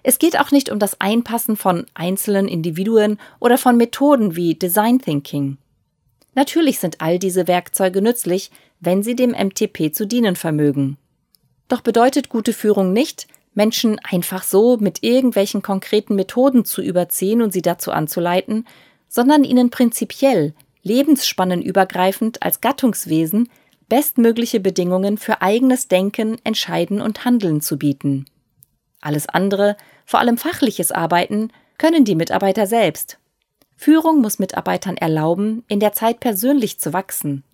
Es 0.02 0.18
geht 0.18 0.38
auch 0.38 0.50
nicht 0.50 0.68
um 0.68 0.78
das 0.78 1.00
Einpassen 1.00 1.56
von 1.56 1.86
einzelnen 1.94 2.48
Individuen 2.48 3.18
oder 3.38 3.56
von 3.56 3.78
Methoden 3.78 4.36
wie 4.36 4.54
Design 4.54 4.98
Thinking. 4.98 5.56
Natürlich 6.34 6.80
sind 6.80 7.00
all 7.00 7.18
diese 7.18 7.48
Werkzeuge 7.48 8.02
nützlich, 8.02 8.50
wenn 8.80 9.02
sie 9.02 9.16
dem 9.16 9.30
MTP 9.30 9.90
zu 9.94 10.06
dienen 10.06 10.36
vermögen. 10.36 10.98
Doch 11.68 11.80
bedeutet 11.80 12.28
gute 12.28 12.52
Führung 12.52 12.92
nicht, 12.92 13.26
Menschen 13.60 13.98
einfach 13.98 14.42
so 14.42 14.78
mit 14.78 15.02
irgendwelchen 15.02 15.60
konkreten 15.60 16.14
Methoden 16.14 16.64
zu 16.64 16.80
überziehen 16.80 17.42
und 17.42 17.52
sie 17.52 17.60
dazu 17.60 17.92
anzuleiten, 17.92 18.66
sondern 19.06 19.44
ihnen 19.44 19.68
prinzipiell, 19.68 20.54
lebensspannenübergreifend 20.82 22.42
als 22.42 22.62
Gattungswesen 22.62 23.50
bestmögliche 23.86 24.60
Bedingungen 24.60 25.18
für 25.18 25.42
eigenes 25.42 25.88
Denken, 25.88 26.38
Entscheiden 26.42 27.02
und 27.02 27.26
Handeln 27.26 27.60
zu 27.60 27.76
bieten. 27.76 28.24
Alles 29.02 29.28
andere, 29.28 29.76
vor 30.06 30.20
allem 30.20 30.38
fachliches 30.38 30.90
Arbeiten, 30.90 31.52
können 31.76 32.06
die 32.06 32.14
Mitarbeiter 32.14 32.66
selbst. 32.66 33.18
Führung 33.76 34.22
muss 34.22 34.38
Mitarbeitern 34.38 34.96
erlauben, 34.96 35.64
in 35.68 35.80
der 35.80 35.92
Zeit 35.92 36.20
persönlich 36.20 36.80
zu 36.80 36.94
wachsen. 36.94 37.44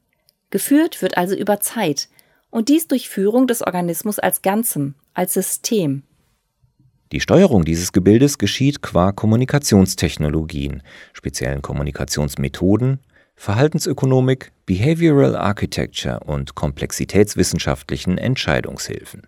Geführt 0.51 1.03
wird 1.03 1.17
also 1.17 1.35
über 1.35 1.59
Zeit, 1.59 2.09
und 2.51 2.69
dies 2.69 2.87
durch 2.87 3.09
Führung 3.09 3.49
des 3.49 3.61
Organismus 3.61 4.21
als 4.21 4.41
Ganzem, 4.43 4.95
als 5.17 5.35
System. 5.35 6.03
Die 7.13 7.21
Steuerung 7.21 7.65
dieses 7.65 7.93
Gebildes 7.93 8.39
geschieht 8.39 8.83
qua 8.83 9.13
Kommunikationstechnologien, 9.13 10.83
speziellen 11.13 11.63
Kommunikationsmethoden, 11.63 13.01
Verhaltensökonomik, 13.37 14.53
Behavioral 14.67 15.37
Architecture 15.37 16.21
und 16.21 16.55
komplexitätswissenschaftlichen 16.55 18.19
Entscheidungshilfen. 18.19 19.27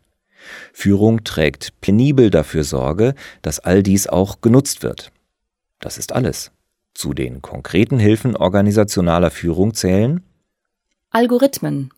Führung 0.73 1.25
trägt 1.25 1.81
penibel 1.81 2.31
dafür 2.31 2.65
Sorge, 2.65 3.15
dass 3.43 3.61
all 3.61 3.83
dies 3.83 4.07
auch 4.07 4.41
genutzt 4.41 4.83
wird. 4.83 5.13
Das 5.79 5.99
ist 5.99 6.13
alles. 6.13 6.51
Zu 6.95 7.15
den 7.15 7.43
konkreten 7.43 7.99
Hilfen 7.99 8.35
organisationaler 8.35 9.31
Führung 9.31 9.75
zählen 9.75 10.23
Algorithmen, 11.11 11.91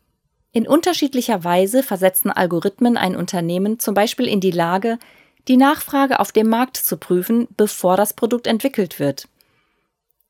in 0.53 0.67
unterschiedlicher 0.67 1.45
Weise 1.45 1.83
versetzen 1.83 2.31
Algorithmen 2.31 2.97
ein 2.97 3.15
Unternehmen 3.15 3.79
zum 3.79 3.95
Beispiel 3.95 4.27
in 4.27 4.41
die 4.41 4.51
Lage, 4.51 4.99
die 5.49 5.57
Nachfrage 5.57 6.21
auf 6.21 6.33
dem 6.33 6.49
Markt 6.49 6.77
zu 6.77 6.97
prüfen, 6.97 7.49
bevor 7.57 7.97
das 7.97 8.13
Produkt 8.13 8.47
entwickelt 8.47 8.99
wird. 8.99 9.29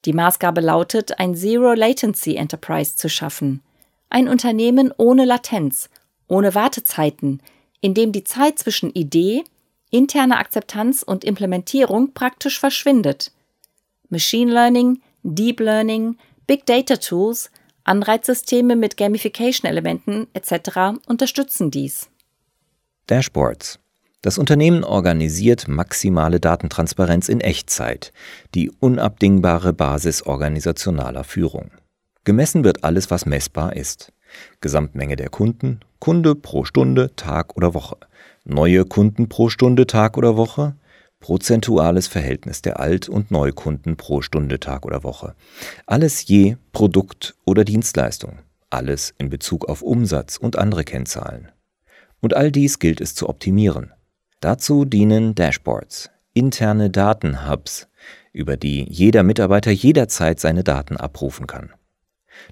Die 0.04 0.12
Maßgabe 0.12 0.60
lautet, 0.60 1.18
ein 1.18 1.34
Zero 1.34 1.74
Latency 1.74 2.36
Enterprise 2.36 2.96
zu 2.96 3.08
schaffen. 3.08 3.62
Ein 4.08 4.28
Unternehmen 4.28 4.92
ohne 4.96 5.24
Latenz, 5.24 5.90
ohne 6.26 6.54
Wartezeiten, 6.54 7.42
in 7.80 7.94
dem 7.94 8.12
die 8.12 8.24
Zeit 8.24 8.58
zwischen 8.58 8.90
Idee, 8.90 9.44
interner 9.90 10.38
Akzeptanz 10.38 11.02
und 11.02 11.24
Implementierung 11.24 12.12
praktisch 12.12 12.58
verschwindet. 12.58 13.32
Machine 14.08 14.52
Learning, 14.52 15.02
Deep 15.22 15.60
Learning, 15.60 16.16
Big 16.46 16.66
Data 16.66 16.96
Tools 16.96 17.50
Anreizsysteme 17.84 18.76
mit 18.76 18.96
Gamification-Elementen 18.96 20.26
etc. 20.32 21.00
unterstützen 21.06 21.70
dies. 21.70 22.08
Dashboards. 23.06 23.78
Das 24.22 24.36
Unternehmen 24.36 24.84
organisiert 24.84 25.66
maximale 25.66 26.40
Datentransparenz 26.40 27.30
in 27.30 27.40
Echtzeit, 27.40 28.12
die 28.54 28.70
unabdingbare 28.70 29.72
Basis 29.72 30.22
organisationaler 30.22 31.24
Führung. 31.24 31.70
Gemessen 32.24 32.64
wird 32.64 32.84
alles, 32.84 33.10
was 33.10 33.24
messbar 33.24 33.74
ist. 33.76 34.12
Gesamtmenge 34.60 35.16
der 35.16 35.30
Kunden, 35.30 35.80
Kunde 35.98 36.34
pro 36.34 36.64
Stunde, 36.64 37.16
Tag 37.16 37.56
oder 37.56 37.72
Woche, 37.72 37.96
neue 38.44 38.84
Kunden 38.84 39.28
pro 39.28 39.48
Stunde, 39.48 39.86
Tag 39.86 40.18
oder 40.18 40.36
Woche, 40.36 40.74
prozentuales 41.20 42.08
Verhältnis 42.08 42.62
der 42.62 42.80
Alt- 42.80 43.08
und 43.08 43.30
Neukunden 43.30 43.96
pro 43.96 44.22
Stunde, 44.22 44.58
Tag 44.58 44.84
oder 44.84 45.04
Woche. 45.04 45.34
Alles 45.86 46.26
je 46.26 46.56
Produkt 46.72 47.36
oder 47.44 47.64
Dienstleistung. 47.64 48.40
Alles 48.70 49.14
in 49.18 49.28
Bezug 49.28 49.68
auf 49.68 49.82
Umsatz 49.82 50.36
und 50.36 50.56
andere 50.56 50.84
Kennzahlen. 50.84 51.48
Und 52.20 52.34
all 52.34 52.50
dies 52.50 52.78
gilt 52.78 53.00
es 53.00 53.14
zu 53.14 53.28
optimieren. 53.28 53.92
Dazu 54.40 54.84
dienen 54.84 55.34
Dashboards, 55.34 56.10
interne 56.32 56.90
Datenhubs, 56.90 57.88
über 58.32 58.56
die 58.56 58.86
jeder 58.88 59.22
Mitarbeiter 59.22 59.70
jederzeit 59.70 60.40
seine 60.40 60.64
Daten 60.64 60.96
abrufen 60.96 61.46
kann. 61.46 61.72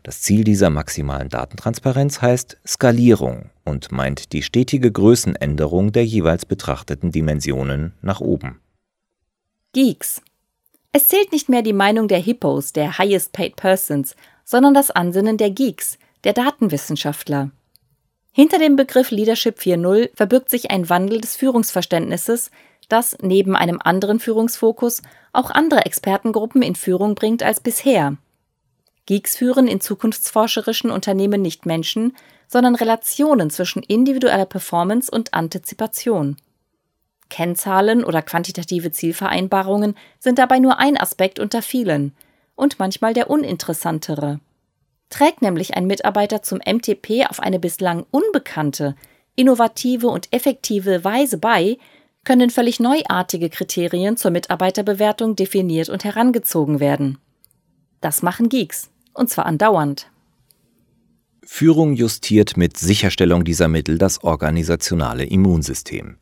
Das 0.02 0.22
Ziel 0.22 0.44
dieser 0.44 0.70
maximalen 0.70 1.28
Datentransparenz 1.28 2.22
heißt 2.22 2.58
Skalierung 2.66 3.50
und 3.64 3.92
meint 3.92 4.32
die 4.32 4.42
stetige 4.42 4.90
Größenänderung 4.90 5.92
der 5.92 6.04
jeweils 6.04 6.46
betrachteten 6.46 7.12
Dimensionen 7.12 7.94
nach 8.02 8.20
oben. 8.20 8.60
Geeks. 9.72 10.22
Es 10.92 11.08
zählt 11.08 11.32
nicht 11.32 11.48
mehr 11.48 11.62
die 11.62 11.72
Meinung 11.72 12.08
der 12.08 12.18
Hippos, 12.18 12.72
der 12.72 12.98
Highest 12.98 13.32
Paid 13.32 13.56
Persons, 13.56 14.16
sondern 14.44 14.72
das 14.72 14.90
Ansinnen 14.90 15.36
der 15.36 15.50
Geeks, 15.50 15.98
der 16.24 16.32
Datenwissenschaftler. 16.32 17.50
Hinter 18.32 18.58
dem 18.58 18.76
Begriff 18.76 19.10
Leadership 19.10 19.58
4.0 19.58 20.10
verbirgt 20.14 20.48
sich 20.48 20.70
ein 20.70 20.88
Wandel 20.88 21.20
des 21.20 21.36
Führungsverständnisses, 21.36 22.50
das 22.88 23.16
neben 23.20 23.54
einem 23.54 23.80
anderen 23.82 24.20
Führungsfokus 24.20 25.02
auch 25.32 25.50
andere 25.50 25.84
Expertengruppen 25.84 26.62
in 26.62 26.74
Führung 26.74 27.14
bringt 27.14 27.42
als 27.42 27.60
bisher. 27.60 28.16
Geeks 29.08 29.38
führen 29.38 29.68
in 29.68 29.80
zukunftsforscherischen 29.80 30.90
Unternehmen 30.90 31.40
nicht 31.40 31.64
Menschen, 31.64 32.14
sondern 32.46 32.74
Relationen 32.74 33.48
zwischen 33.48 33.82
individueller 33.82 34.44
Performance 34.44 35.10
und 35.10 35.32
Antizipation. 35.32 36.36
Kennzahlen 37.30 38.04
oder 38.04 38.20
quantitative 38.20 38.90
Zielvereinbarungen 38.90 39.94
sind 40.18 40.38
dabei 40.38 40.58
nur 40.58 40.78
ein 40.78 40.98
Aspekt 40.98 41.38
unter 41.38 41.62
vielen 41.62 42.12
und 42.54 42.78
manchmal 42.78 43.14
der 43.14 43.30
uninteressantere. 43.30 44.40
Trägt 45.08 45.40
nämlich 45.40 45.74
ein 45.74 45.86
Mitarbeiter 45.86 46.42
zum 46.42 46.58
MTP 46.58 47.30
auf 47.30 47.40
eine 47.40 47.58
bislang 47.58 48.04
unbekannte, 48.10 48.94
innovative 49.36 50.08
und 50.08 50.30
effektive 50.34 51.02
Weise 51.02 51.38
bei, 51.38 51.78
können 52.24 52.50
völlig 52.50 52.78
neuartige 52.78 53.48
Kriterien 53.48 54.18
zur 54.18 54.32
Mitarbeiterbewertung 54.32 55.34
definiert 55.34 55.88
und 55.88 56.04
herangezogen 56.04 56.78
werden. 56.78 57.16
Das 58.02 58.20
machen 58.20 58.50
Geeks 58.50 58.90
und 59.18 59.28
zwar 59.28 59.46
andauernd. 59.46 60.10
Führung 61.44 61.94
justiert 61.94 62.56
mit 62.56 62.76
Sicherstellung 62.76 63.44
dieser 63.44 63.68
Mittel 63.68 63.98
das 63.98 64.22
organisationale 64.22 65.24
Immunsystem. 65.24 66.18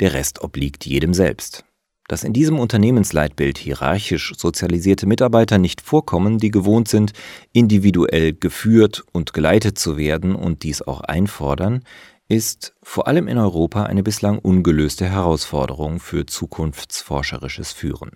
Der 0.00 0.14
Rest 0.14 0.42
obliegt 0.42 0.86
jedem 0.86 1.14
selbst. 1.14 1.64
Dass 2.08 2.24
in 2.24 2.32
diesem 2.32 2.58
Unternehmensleitbild 2.58 3.56
hierarchisch 3.56 4.32
sozialisierte 4.36 5.06
Mitarbeiter 5.06 5.58
nicht 5.58 5.80
vorkommen, 5.80 6.38
die 6.38 6.50
gewohnt 6.50 6.88
sind, 6.88 7.12
individuell 7.52 8.32
geführt 8.32 9.04
und 9.12 9.32
geleitet 9.32 9.78
zu 9.78 9.96
werden 9.96 10.34
und 10.34 10.64
dies 10.64 10.82
auch 10.82 11.02
einfordern, 11.02 11.84
ist 12.26 12.74
vor 12.82 13.06
allem 13.06 13.28
in 13.28 13.38
Europa 13.38 13.84
eine 13.84 14.02
bislang 14.02 14.38
ungelöste 14.38 15.08
Herausforderung 15.08 16.00
für 16.00 16.26
zukunftsforscherisches 16.26 17.72
Führen. 17.72 18.12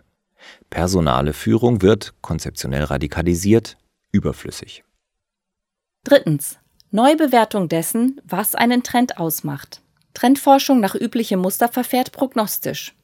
Personale 0.70 1.32
Führung 1.32 1.82
wird 1.82 2.14
konzeptionell 2.20 2.84
radikalisiert, 2.84 3.76
überflüssig. 4.14 4.84
Drittens. 6.04 6.58
Neubewertung 6.90 7.68
dessen, 7.68 8.20
was 8.24 8.54
einen 8.54 8.84
Trend 8.84 9.18
ausmacht. 9.18 9.82
Trendforschung 10.14 10.78
nach 10.78 10.94
üblichem 10.94 11.40
Muster 11.40 11.68
verfährt 11.68 12.12
prognostisch. 12.12 12.94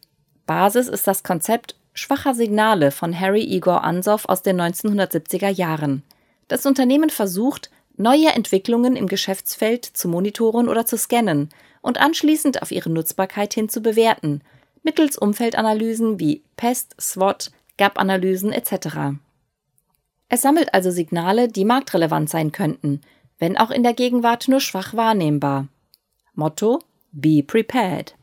Basis 0.47 0.87
ist 0.87 1.09
das 1.09 1.25
Konzept 1.25 1.75
schwacher 1.93 2.35
Signale 2.35 2.93
von 2.93 3.19
Harry 3.19 3.43
Igor 3.43 3.83
Ansoff 3.83 4.27
aus 4.27 4.43
den 4.43 4.61
1970er 4.61 5.49
Jahren. 5.49 6.05
Das 6.47 6.67
Unternehmen 6.67 7.11
versucht, 7.11 7.71
neue 7.97 8.29
Entwicklungen 8.29 8.95
im 8.95 9.09
Geschäftsfeld 9.09 9.85
zu 9.85 10.09
monitoren 10.09 10.69
oder 10.69 10.87
zu 10.87 10.97
scannen 10.97 11.49
und 11.81 11.99
anschließend 11.99 12.63
auf 12.63 12.71
ihre 12.71 12.91
Nutzbarkeit 12.91 13.55
hin 13.55 13.69
zu 13.69 13.81
bewerten, 13.81 14.43
mittels 14.85 15.19
Umfeldanalysen 15.19 16.21
wie 16.21 16.45
PEST, 16.57 16.95
SWOT, 17.01 17.51
Gap-Analysen 17.77 18.53
etc. 18.53 19.19
Es 20.33 20.43
sammelt 20.43 20.73
also 20.73 20.93
Signale, 20.93 21.49
die 21.49 21.65
marktrelevant 21.65 22.31
sein 22.31 22.53
könnten, 22.53 23.01
wenn 23.39 23.57
auch 23.57 23.73
in 23.73 23.83
der 23.83 23.95
Gegenwart 23.95 24.47
nur 24.47 24.61
schwach 24.61 24.95
wahrnehmbar. 24.95 25.67
Motto 26.35 26.79
Be 27.11 27.43
prepared. 27.45 28.15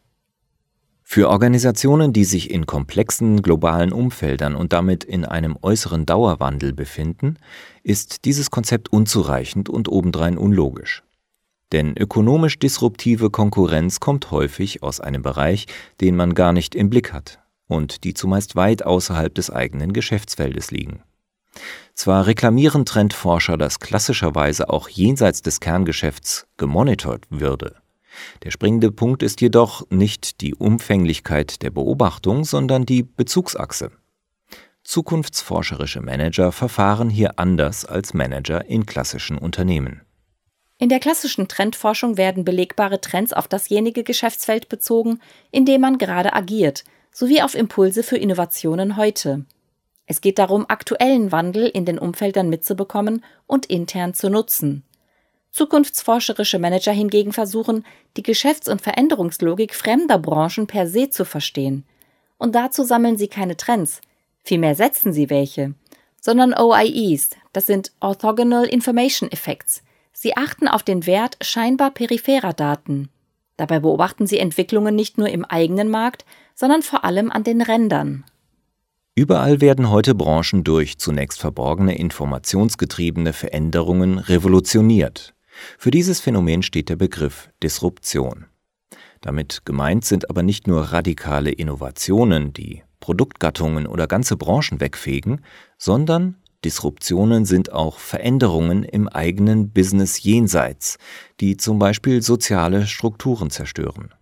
Für 1.03 1.29
Organisationen, 1.29 2.13
die 2.13 2.23
sich 2.23 2.49
in 2.49 2.65
komplexen 2.65 3.41
globalen 3.41 3.91
Umfeldern 3.91 4.55
und 4.55 4.71
damit 4.71 5.03
in 5.03 5.25
einem 5.25 5.57
äußeren 5.61 6.05
Dauerwandel 6.05 6.71
befinden, 6.71 7.37
ist 7.83 8.23
dieses 8.23 8.51
Konzept 8.51 8.91
unzureichend 8.93 9.67
und 9.67 9.89
obendrein 9.89 10.37
unlogisch. 10.37 11.03
Denn 11.73 11.97
ökonomisch 11.97 12.57
disruptive 12.57 13.29
Konkurrenz 13.29 13.99
kommt 13.99 14.31
häufig 14.31 14.81
aus 14.81 15.01
einem 15.01 15.23
Bereich, 15.23 15.65
den 15.99 16.15
man 16.15 16.33
gar 16.33 16.53
nicht 16.53 16.73
im 16.73 16.89
Blick 16.89 17.11
hat 17.11 17.39
und 17.67 18.05
die 18.05 18.13
zumeist 18.13 18.55
weit 18.55 18.83
außerhalb 18.83 19.35
des 19.35 19.51
eigenen 19.51 19.91
Geschäftsfeldes 19.91 20.71
liegen. 20.71 21.03
Zwar 21.93 22.27
reklamieren 22.27 22.85
Trendforscher, 22.85 23.57
dass 23.57 23.79
klassischerweise 23.79 24.69
auch 24.69 24.89
jenseits 24.89 25.41
des 25.41 25.59
Kerngeschäfts 25.59 26.47
gemonitort 26.57 27.25
würde. 27.29 27.75
Der 28.43 28.51
springende 28.51 28.91
Punkt 28.91 29.23
ist 29.23 29.41
jedoch 29.41 29.89
nicht 29.89 30.41
die 30.41 30.55
Umfänglichkeit 30.55 31.61
der 31.61 31.69
Beobachtung, 31.69 32.43
sondern 32.43 32.85
die 32.85 33.03
Bezugsachse. 33.03 33.91
Zukunftsforscherische 34.83 36.01
Manager 36.01 36.51
verfahren 36.51 37.09
hier 37.09 37.39
anders 37.39 37.83
als 37.85 38.13
Manager 38.13 38.65
in 38.65 38.85
klassischen 38.85 39.37
Unternehmen. 39.37 40.01
In 40.79 40.89
der 40.89 40.99
klassischen 40.99 41.47
Trendforschung 41.47 42.17
werden 42.17 42.45
belegbare 42.45 43.01
Trends 43.01 43.33
auf 43.33 43.47
dasjenige 43.47 44.03
Geschäftsfeld 44.03 44.69
bezogen, 44.69 45.19
in 45.51 45.65
dem 45.65 45.81
man 45.81 45.97
gerade 45.97 46.33
agiert, 46.33 46.83
sowie 47.11 47.41
auf 47.41 47.55
Impulse 47.55 48.03
für 48.03 48.17
Innovationen 48.17 48.95
heute. 48.95 49.45
Es 50.07 50.21
geht 50.21 50.39
darum, 50.39 50.65
aktuellen 50.67 51.31
Wandel 51.31 51.67
in 51.67 51.85
den 51.85 51.99
Umfeldern 51.99 52.49
mitzubekommen 52.49 53.23
und 53.45 53.65
intern 53.67 54.13
zu 54.13 54.29
nutzen. 54.29 54.83
Zukunftsforscherische 55.51 56.59
Manager 56.59 56.93
hingegen 56.93 57.33
versuchen, 57.33 57.85
die 58.15 58.23
Geschäfts- 58.23 58.69
und 58.69 58.81
Veränderungslogik 58.81 59.75
fremder 59.75 60.17
Branchen 60.17 60.65
per 60.65 60.87
se 60.87 61.09
zu 61.09 61.25
verstehen. 61.25 61.85
Und 62.37 62.55
dazu 62.55 62.83
sammeln 62.83 63.17
sie 63.17 63.27
keine 63.27 63.57
Trends, 63.57 64.01
vielmehr 64.43 64.75
setzen 64.75 65.11
sie 65.11 65.29
welche, 65.29 65.73
sondern 66.21 66.53
OIEs, 66.53 67.31
das 67.53 67.65
sind 67.65 67.91
Orthogonal 67.99 68.65
Information 68.65 69.31
Effects. 69.31 69.83
Sie 70.13 70.37
achten 70.37 70.67
auf 70.67 70.83
den 70.83 71.05
Wert 71.05 71.37
scheinbar 71.41 71.91
peripherer 71.91 72.53
Daten. 72.53 73.09
Dabei 73.57 73.79
beobachten 73.79 74.27
sie 74.27 74.39
Entwicklungen 74.39 74.95
nicht 74.95 75.17
nur 75.17 75.29
im 75.29 75.43
eigenen 75.43 75.89
Markt, 75.89 76.25
sondern 76.53 76.83
vor 76.83 77.03
allem 77.03 77.31
an 77.31 77.43
den 77.43 77.61
Rändern. 77.61 78.23
Überall 79.17 79.61
werden 79.61 79.89
heute 79.89 80.13
Branchen 80.13 80.63
durch 80.63 80.99
zunächst 80.99 81.39
verborgene 81.39 81.97
informationsgetriebene 81.97 83.33
Veränderungen 83.33 84.19
revolutioniert. 84.19 85.33
Für 85.79 85.89
dieses 85.89 86.19
Phänomen 86.19 86.61
steht 86.61 86.87
der 86.87 86.97
Begriff 86.97 87.49
Disruption. 87.63 88.45
Damit 89.21 89.65
gemeint 89.65 90.05
sind 90.05 90.29
aber 90.29 90.43
nicht 90.43 90.67
nur 90.67 90.81
radikale 90.93 91.49
Innovationen, 91.49 92.53
die 92.53 92.83
Produktgattungen 92.99 93.87
oder 93.87 94.05
ganze 94.05 94.37
Branchen 94.37 94.79
wegfegen, 94.79 95.41
sondern 95.79 96.35
Disruptionen 96.63 97.45
sind 97.45 97.73
auch 97.73 97.97
Veränderungen 97.97 98.83
im 98.83 99.07
eigenen 99.07 99.71
Business 99.71 100.21
jenseits, 100.21 100.99
die 101.39 101.57
zum 101.57 101.79
Beispiel 101.79 102.21
soziale 102.21 102.85
Strukturen 102.85 103.49
zerstören. 103.49 104.13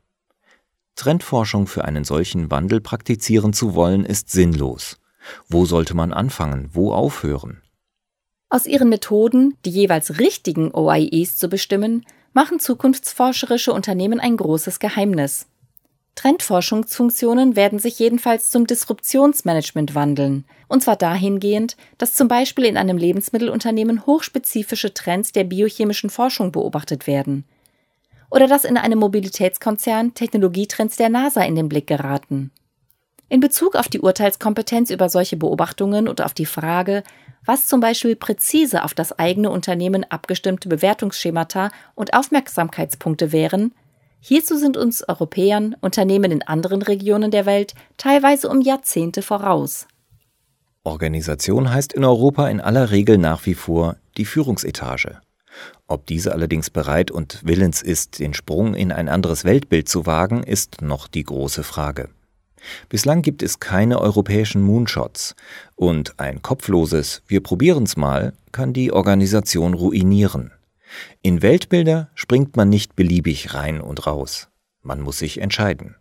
Trendforschung 0.95 1.67
für 1.67 1.85
einen 1.85 2.03
solchen 2.03 2.51
Wandel 2.51 2.81
praktizieren 2.81 3.53
zu 3.53 3.75
wollen, 3.75 4.05
ist 4.05 4.29
sinnlos. 4.29 4.97
Wo 5.49 5.65
sollte 5.65 5.93
man 5.93 6.13
anfangen, 6.13 6.69
wo 6.73 6.91
aufhören? 6.93 7.61
Aus 8.49 8.65
ihren 8.65 8.89
Methoden, 8.89 9.57
die 9.65 9.71
jeweils 9.71 10.19
richtigen 10.19 10.73
OIEs 10.73 11.37
zu 11.37 11.49
bestimmen, 11.49 12.05
machen 12.33 12.59
zukunftsforscherische 12.59 13.73
Unternehmen 13.73 14.19
ein 14.19 14.37
großes 14.37 14.79
Geheimnis. 14.79 15.47
Trendforschungsfunktionen 16.15 17.57
werden 17.57 17.79
sich 17.79 17.99
jedenfalls 17.99 18.49
zum 18.49 18.67
Disruptionsmanagement 18.67 19.95
wandeln, 19.95 20.45
und 20.67 20.81
zwar 20.81 20.95
dahingehend, 20.95 21.75
dass 21.97 22.13
zum 22.13 22.27
Beispiel 22.29 22.65
in 22.65 22.77
einem 22.77 22.97
Lebensmittelunternehmen 22.97 24.05
hochspezifische 24.05 24.93
Trends 24.93 25.33
der 25.33 25.43
biochemischen 25.43 26.09
Forschung 26.09 26.53
beobachtet 26.53 27.05
werden. 27.07 27.43
Oder 28.29 28.47
dass 28.47 28.65
in 28.65 28.77
einem 28.77 28.99
Mobilitätskonzern 28.99 30.13
Technologietrends 30.13 30.97
der 30.97 31.09
NASA 31.09 31.43
in 31.43 31.55
den 31.55 31.69
Blick 31.69 31.87
geraten. 31.87 32.51
In 33.27 33.39
Bezug 33.39 33.75
auf 33.75 33.87
die 33.87 34.01
Urteilskompetenz 34.01 34.91
über 34.91 35.09
solche 35.09 35.35
Beobachtungen 35.35 36.07
und 36.07 36.21
auf 36.21 36.33
die 36.33 36.45
Frage, 36.45 37.03
was 37.43 37.67
zum 37.67 37.79
Beispiel 37.79 38.15
präzise 38.15 38.83
auf 38.83 38.93
das 38.93 39.17
eigene 39.17 39.49
Unternehmen 39.49 40.03
abgestimmte 40.03 40.69
Bewertungsschemata 40.69 41.69
und 41.95 42.13
Aufmerksamkeitspunkte 42.13 43.31
wären, 43.31 43.73
hierzu 44.19 44.57
sind 44.57 44.77
uns 44.77 45.07
Europäern 45.07 45.75
Unternehmen 45.81 46.31
in 46.31 46.43
anderen 46.43 46.81
Regionen 46.81 47.31
der 47.31 47.45
Welt 47.45 47.73
teilweise 47.97 48.49
um 48.49 48.61
Jahrzehnte 48.61 49.21
voraus. 49.21 49.87
Organisation 50.83 51.73
heißt 51.73 51.93
in 51.93 52.03
Europa 52.03 52.47
in 52.47 52.61
aller 52.61 52.91
Regel 52.91 53.17
nach 53.17 53.45
wie 53.47 53.55
vor 53.55 53.95
die 54.17 54.25
Führungsetage. 54.25 55.19
Ob 55.87 56.05
diese 56.05 56.31
allerdings 56.31 56.69
bereit 56.69 57.11
und 57.11 57.41
willens 57.43 57.81
ist, 57.81 58.19
den 58.19 58.33
Sprung 58.33 58.73
in 58.73 58.91
ein 58.91 59.09
anderes 59.09 59.45
Weltbild 59.45 59.87
zu 59.87 60.05
wagen, 60.05 60.43
ist 60.43 60.81
noch 60.81 61.07
die 61.07 61.23
große 61.23 61.63
Frage. 61.63 62.09
Bislang 62.89 63.21
gibt 63.21 63.43
es 63.43 63.59
keine 63.59 63.99
europäischen 63.99 64.61
Moonshots 64.61 65.35
und 65.75 66.19
ein 66.19 66.41
kopfloses 66.41 67.21
Wir 67.27 67.43
probieren's 67.43 67.95
mal 67.97 68.33
kann 68.51 68.73
die 68.73 68.91
Organisation 68.91 69.73
ruinieren. 69.73 70.51
In 71.21 71.41
Weltbilder 71.41 72.09
springt 72.15 72.55
man 72.55 72.69
nicht 72.69 72.95
beliebig 72.95 73.53
rein 73.53 73.81
und 73.81 74.07
raus. 74.07 74.49
Man 74.81 75.01
muss 75.01 75.19
sich 75.19 75.41
entscheiden. 75.41 75.95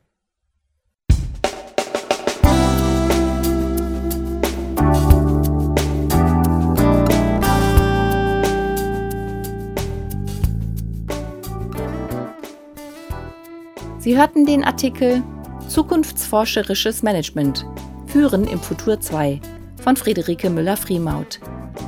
Sie 14.05 14.19
hörten 14.19 14.45
den 14.45 14.65
Artikel 14.65 15.23
Zukunftsforscherisches 15.67 17.03
Management. 17.03 17.65
Führen 18.07 18.47
im 18.47 18.59
Futur 18.59 19.01
2 19.01 19.41
von 19.83 19.97
Friederike 19.97 20.51
Müller-Friemaut. 20.51 21.41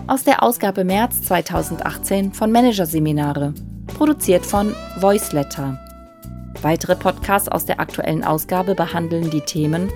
Aus 0.07 0.25
der 0.25 0.43
Ausgabe 0.43 0.83
März 0.83 1.21
2018 1.25 2.33
von 2.33 2.51
Managerseminare. 2.51 3.53
Produziert 3.99 4.47
von 4.47 4.75
Voiceletter. 4.99 5.79
Weitere 6.63 6.97
Podcasts 6.97 7.51
aus 7.51 7.67
der 7.67 7.81
aktuellen 7.81 8.25
Ausgabe 8.25 8.75
behandeln 8.75 9.29
die 9.29 9.43
Themen 9.43 9.91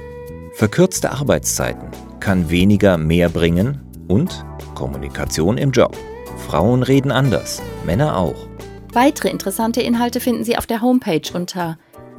Verkürzte 0.53 1.13
Arbeitszeiten 1.13 1.89
kann 2.21 2.51
weniger 2.51 2.99
mehr 2.99 3.31
bringen 3.31 3.81
und 4.09 4.45
Kommunikation 4.75 5.57
im 5.57 5.71
Job. 5.71 5.97
Frauen 6.49 6.83
reden 6.83 7.13
anders, 7.13 7.63
Männer 7.87 8.19
auch. 8.19 8.37
Weitere 8.93 9.31
interessante 9.31 9.81
Inhalte 9.81 10.21
finden 10.21 10.45
Sie 10.45 10.59
auf 10.59 10.67
der 10.67 10.83
Homepage 10.83 11.23
unter 11.33 11.79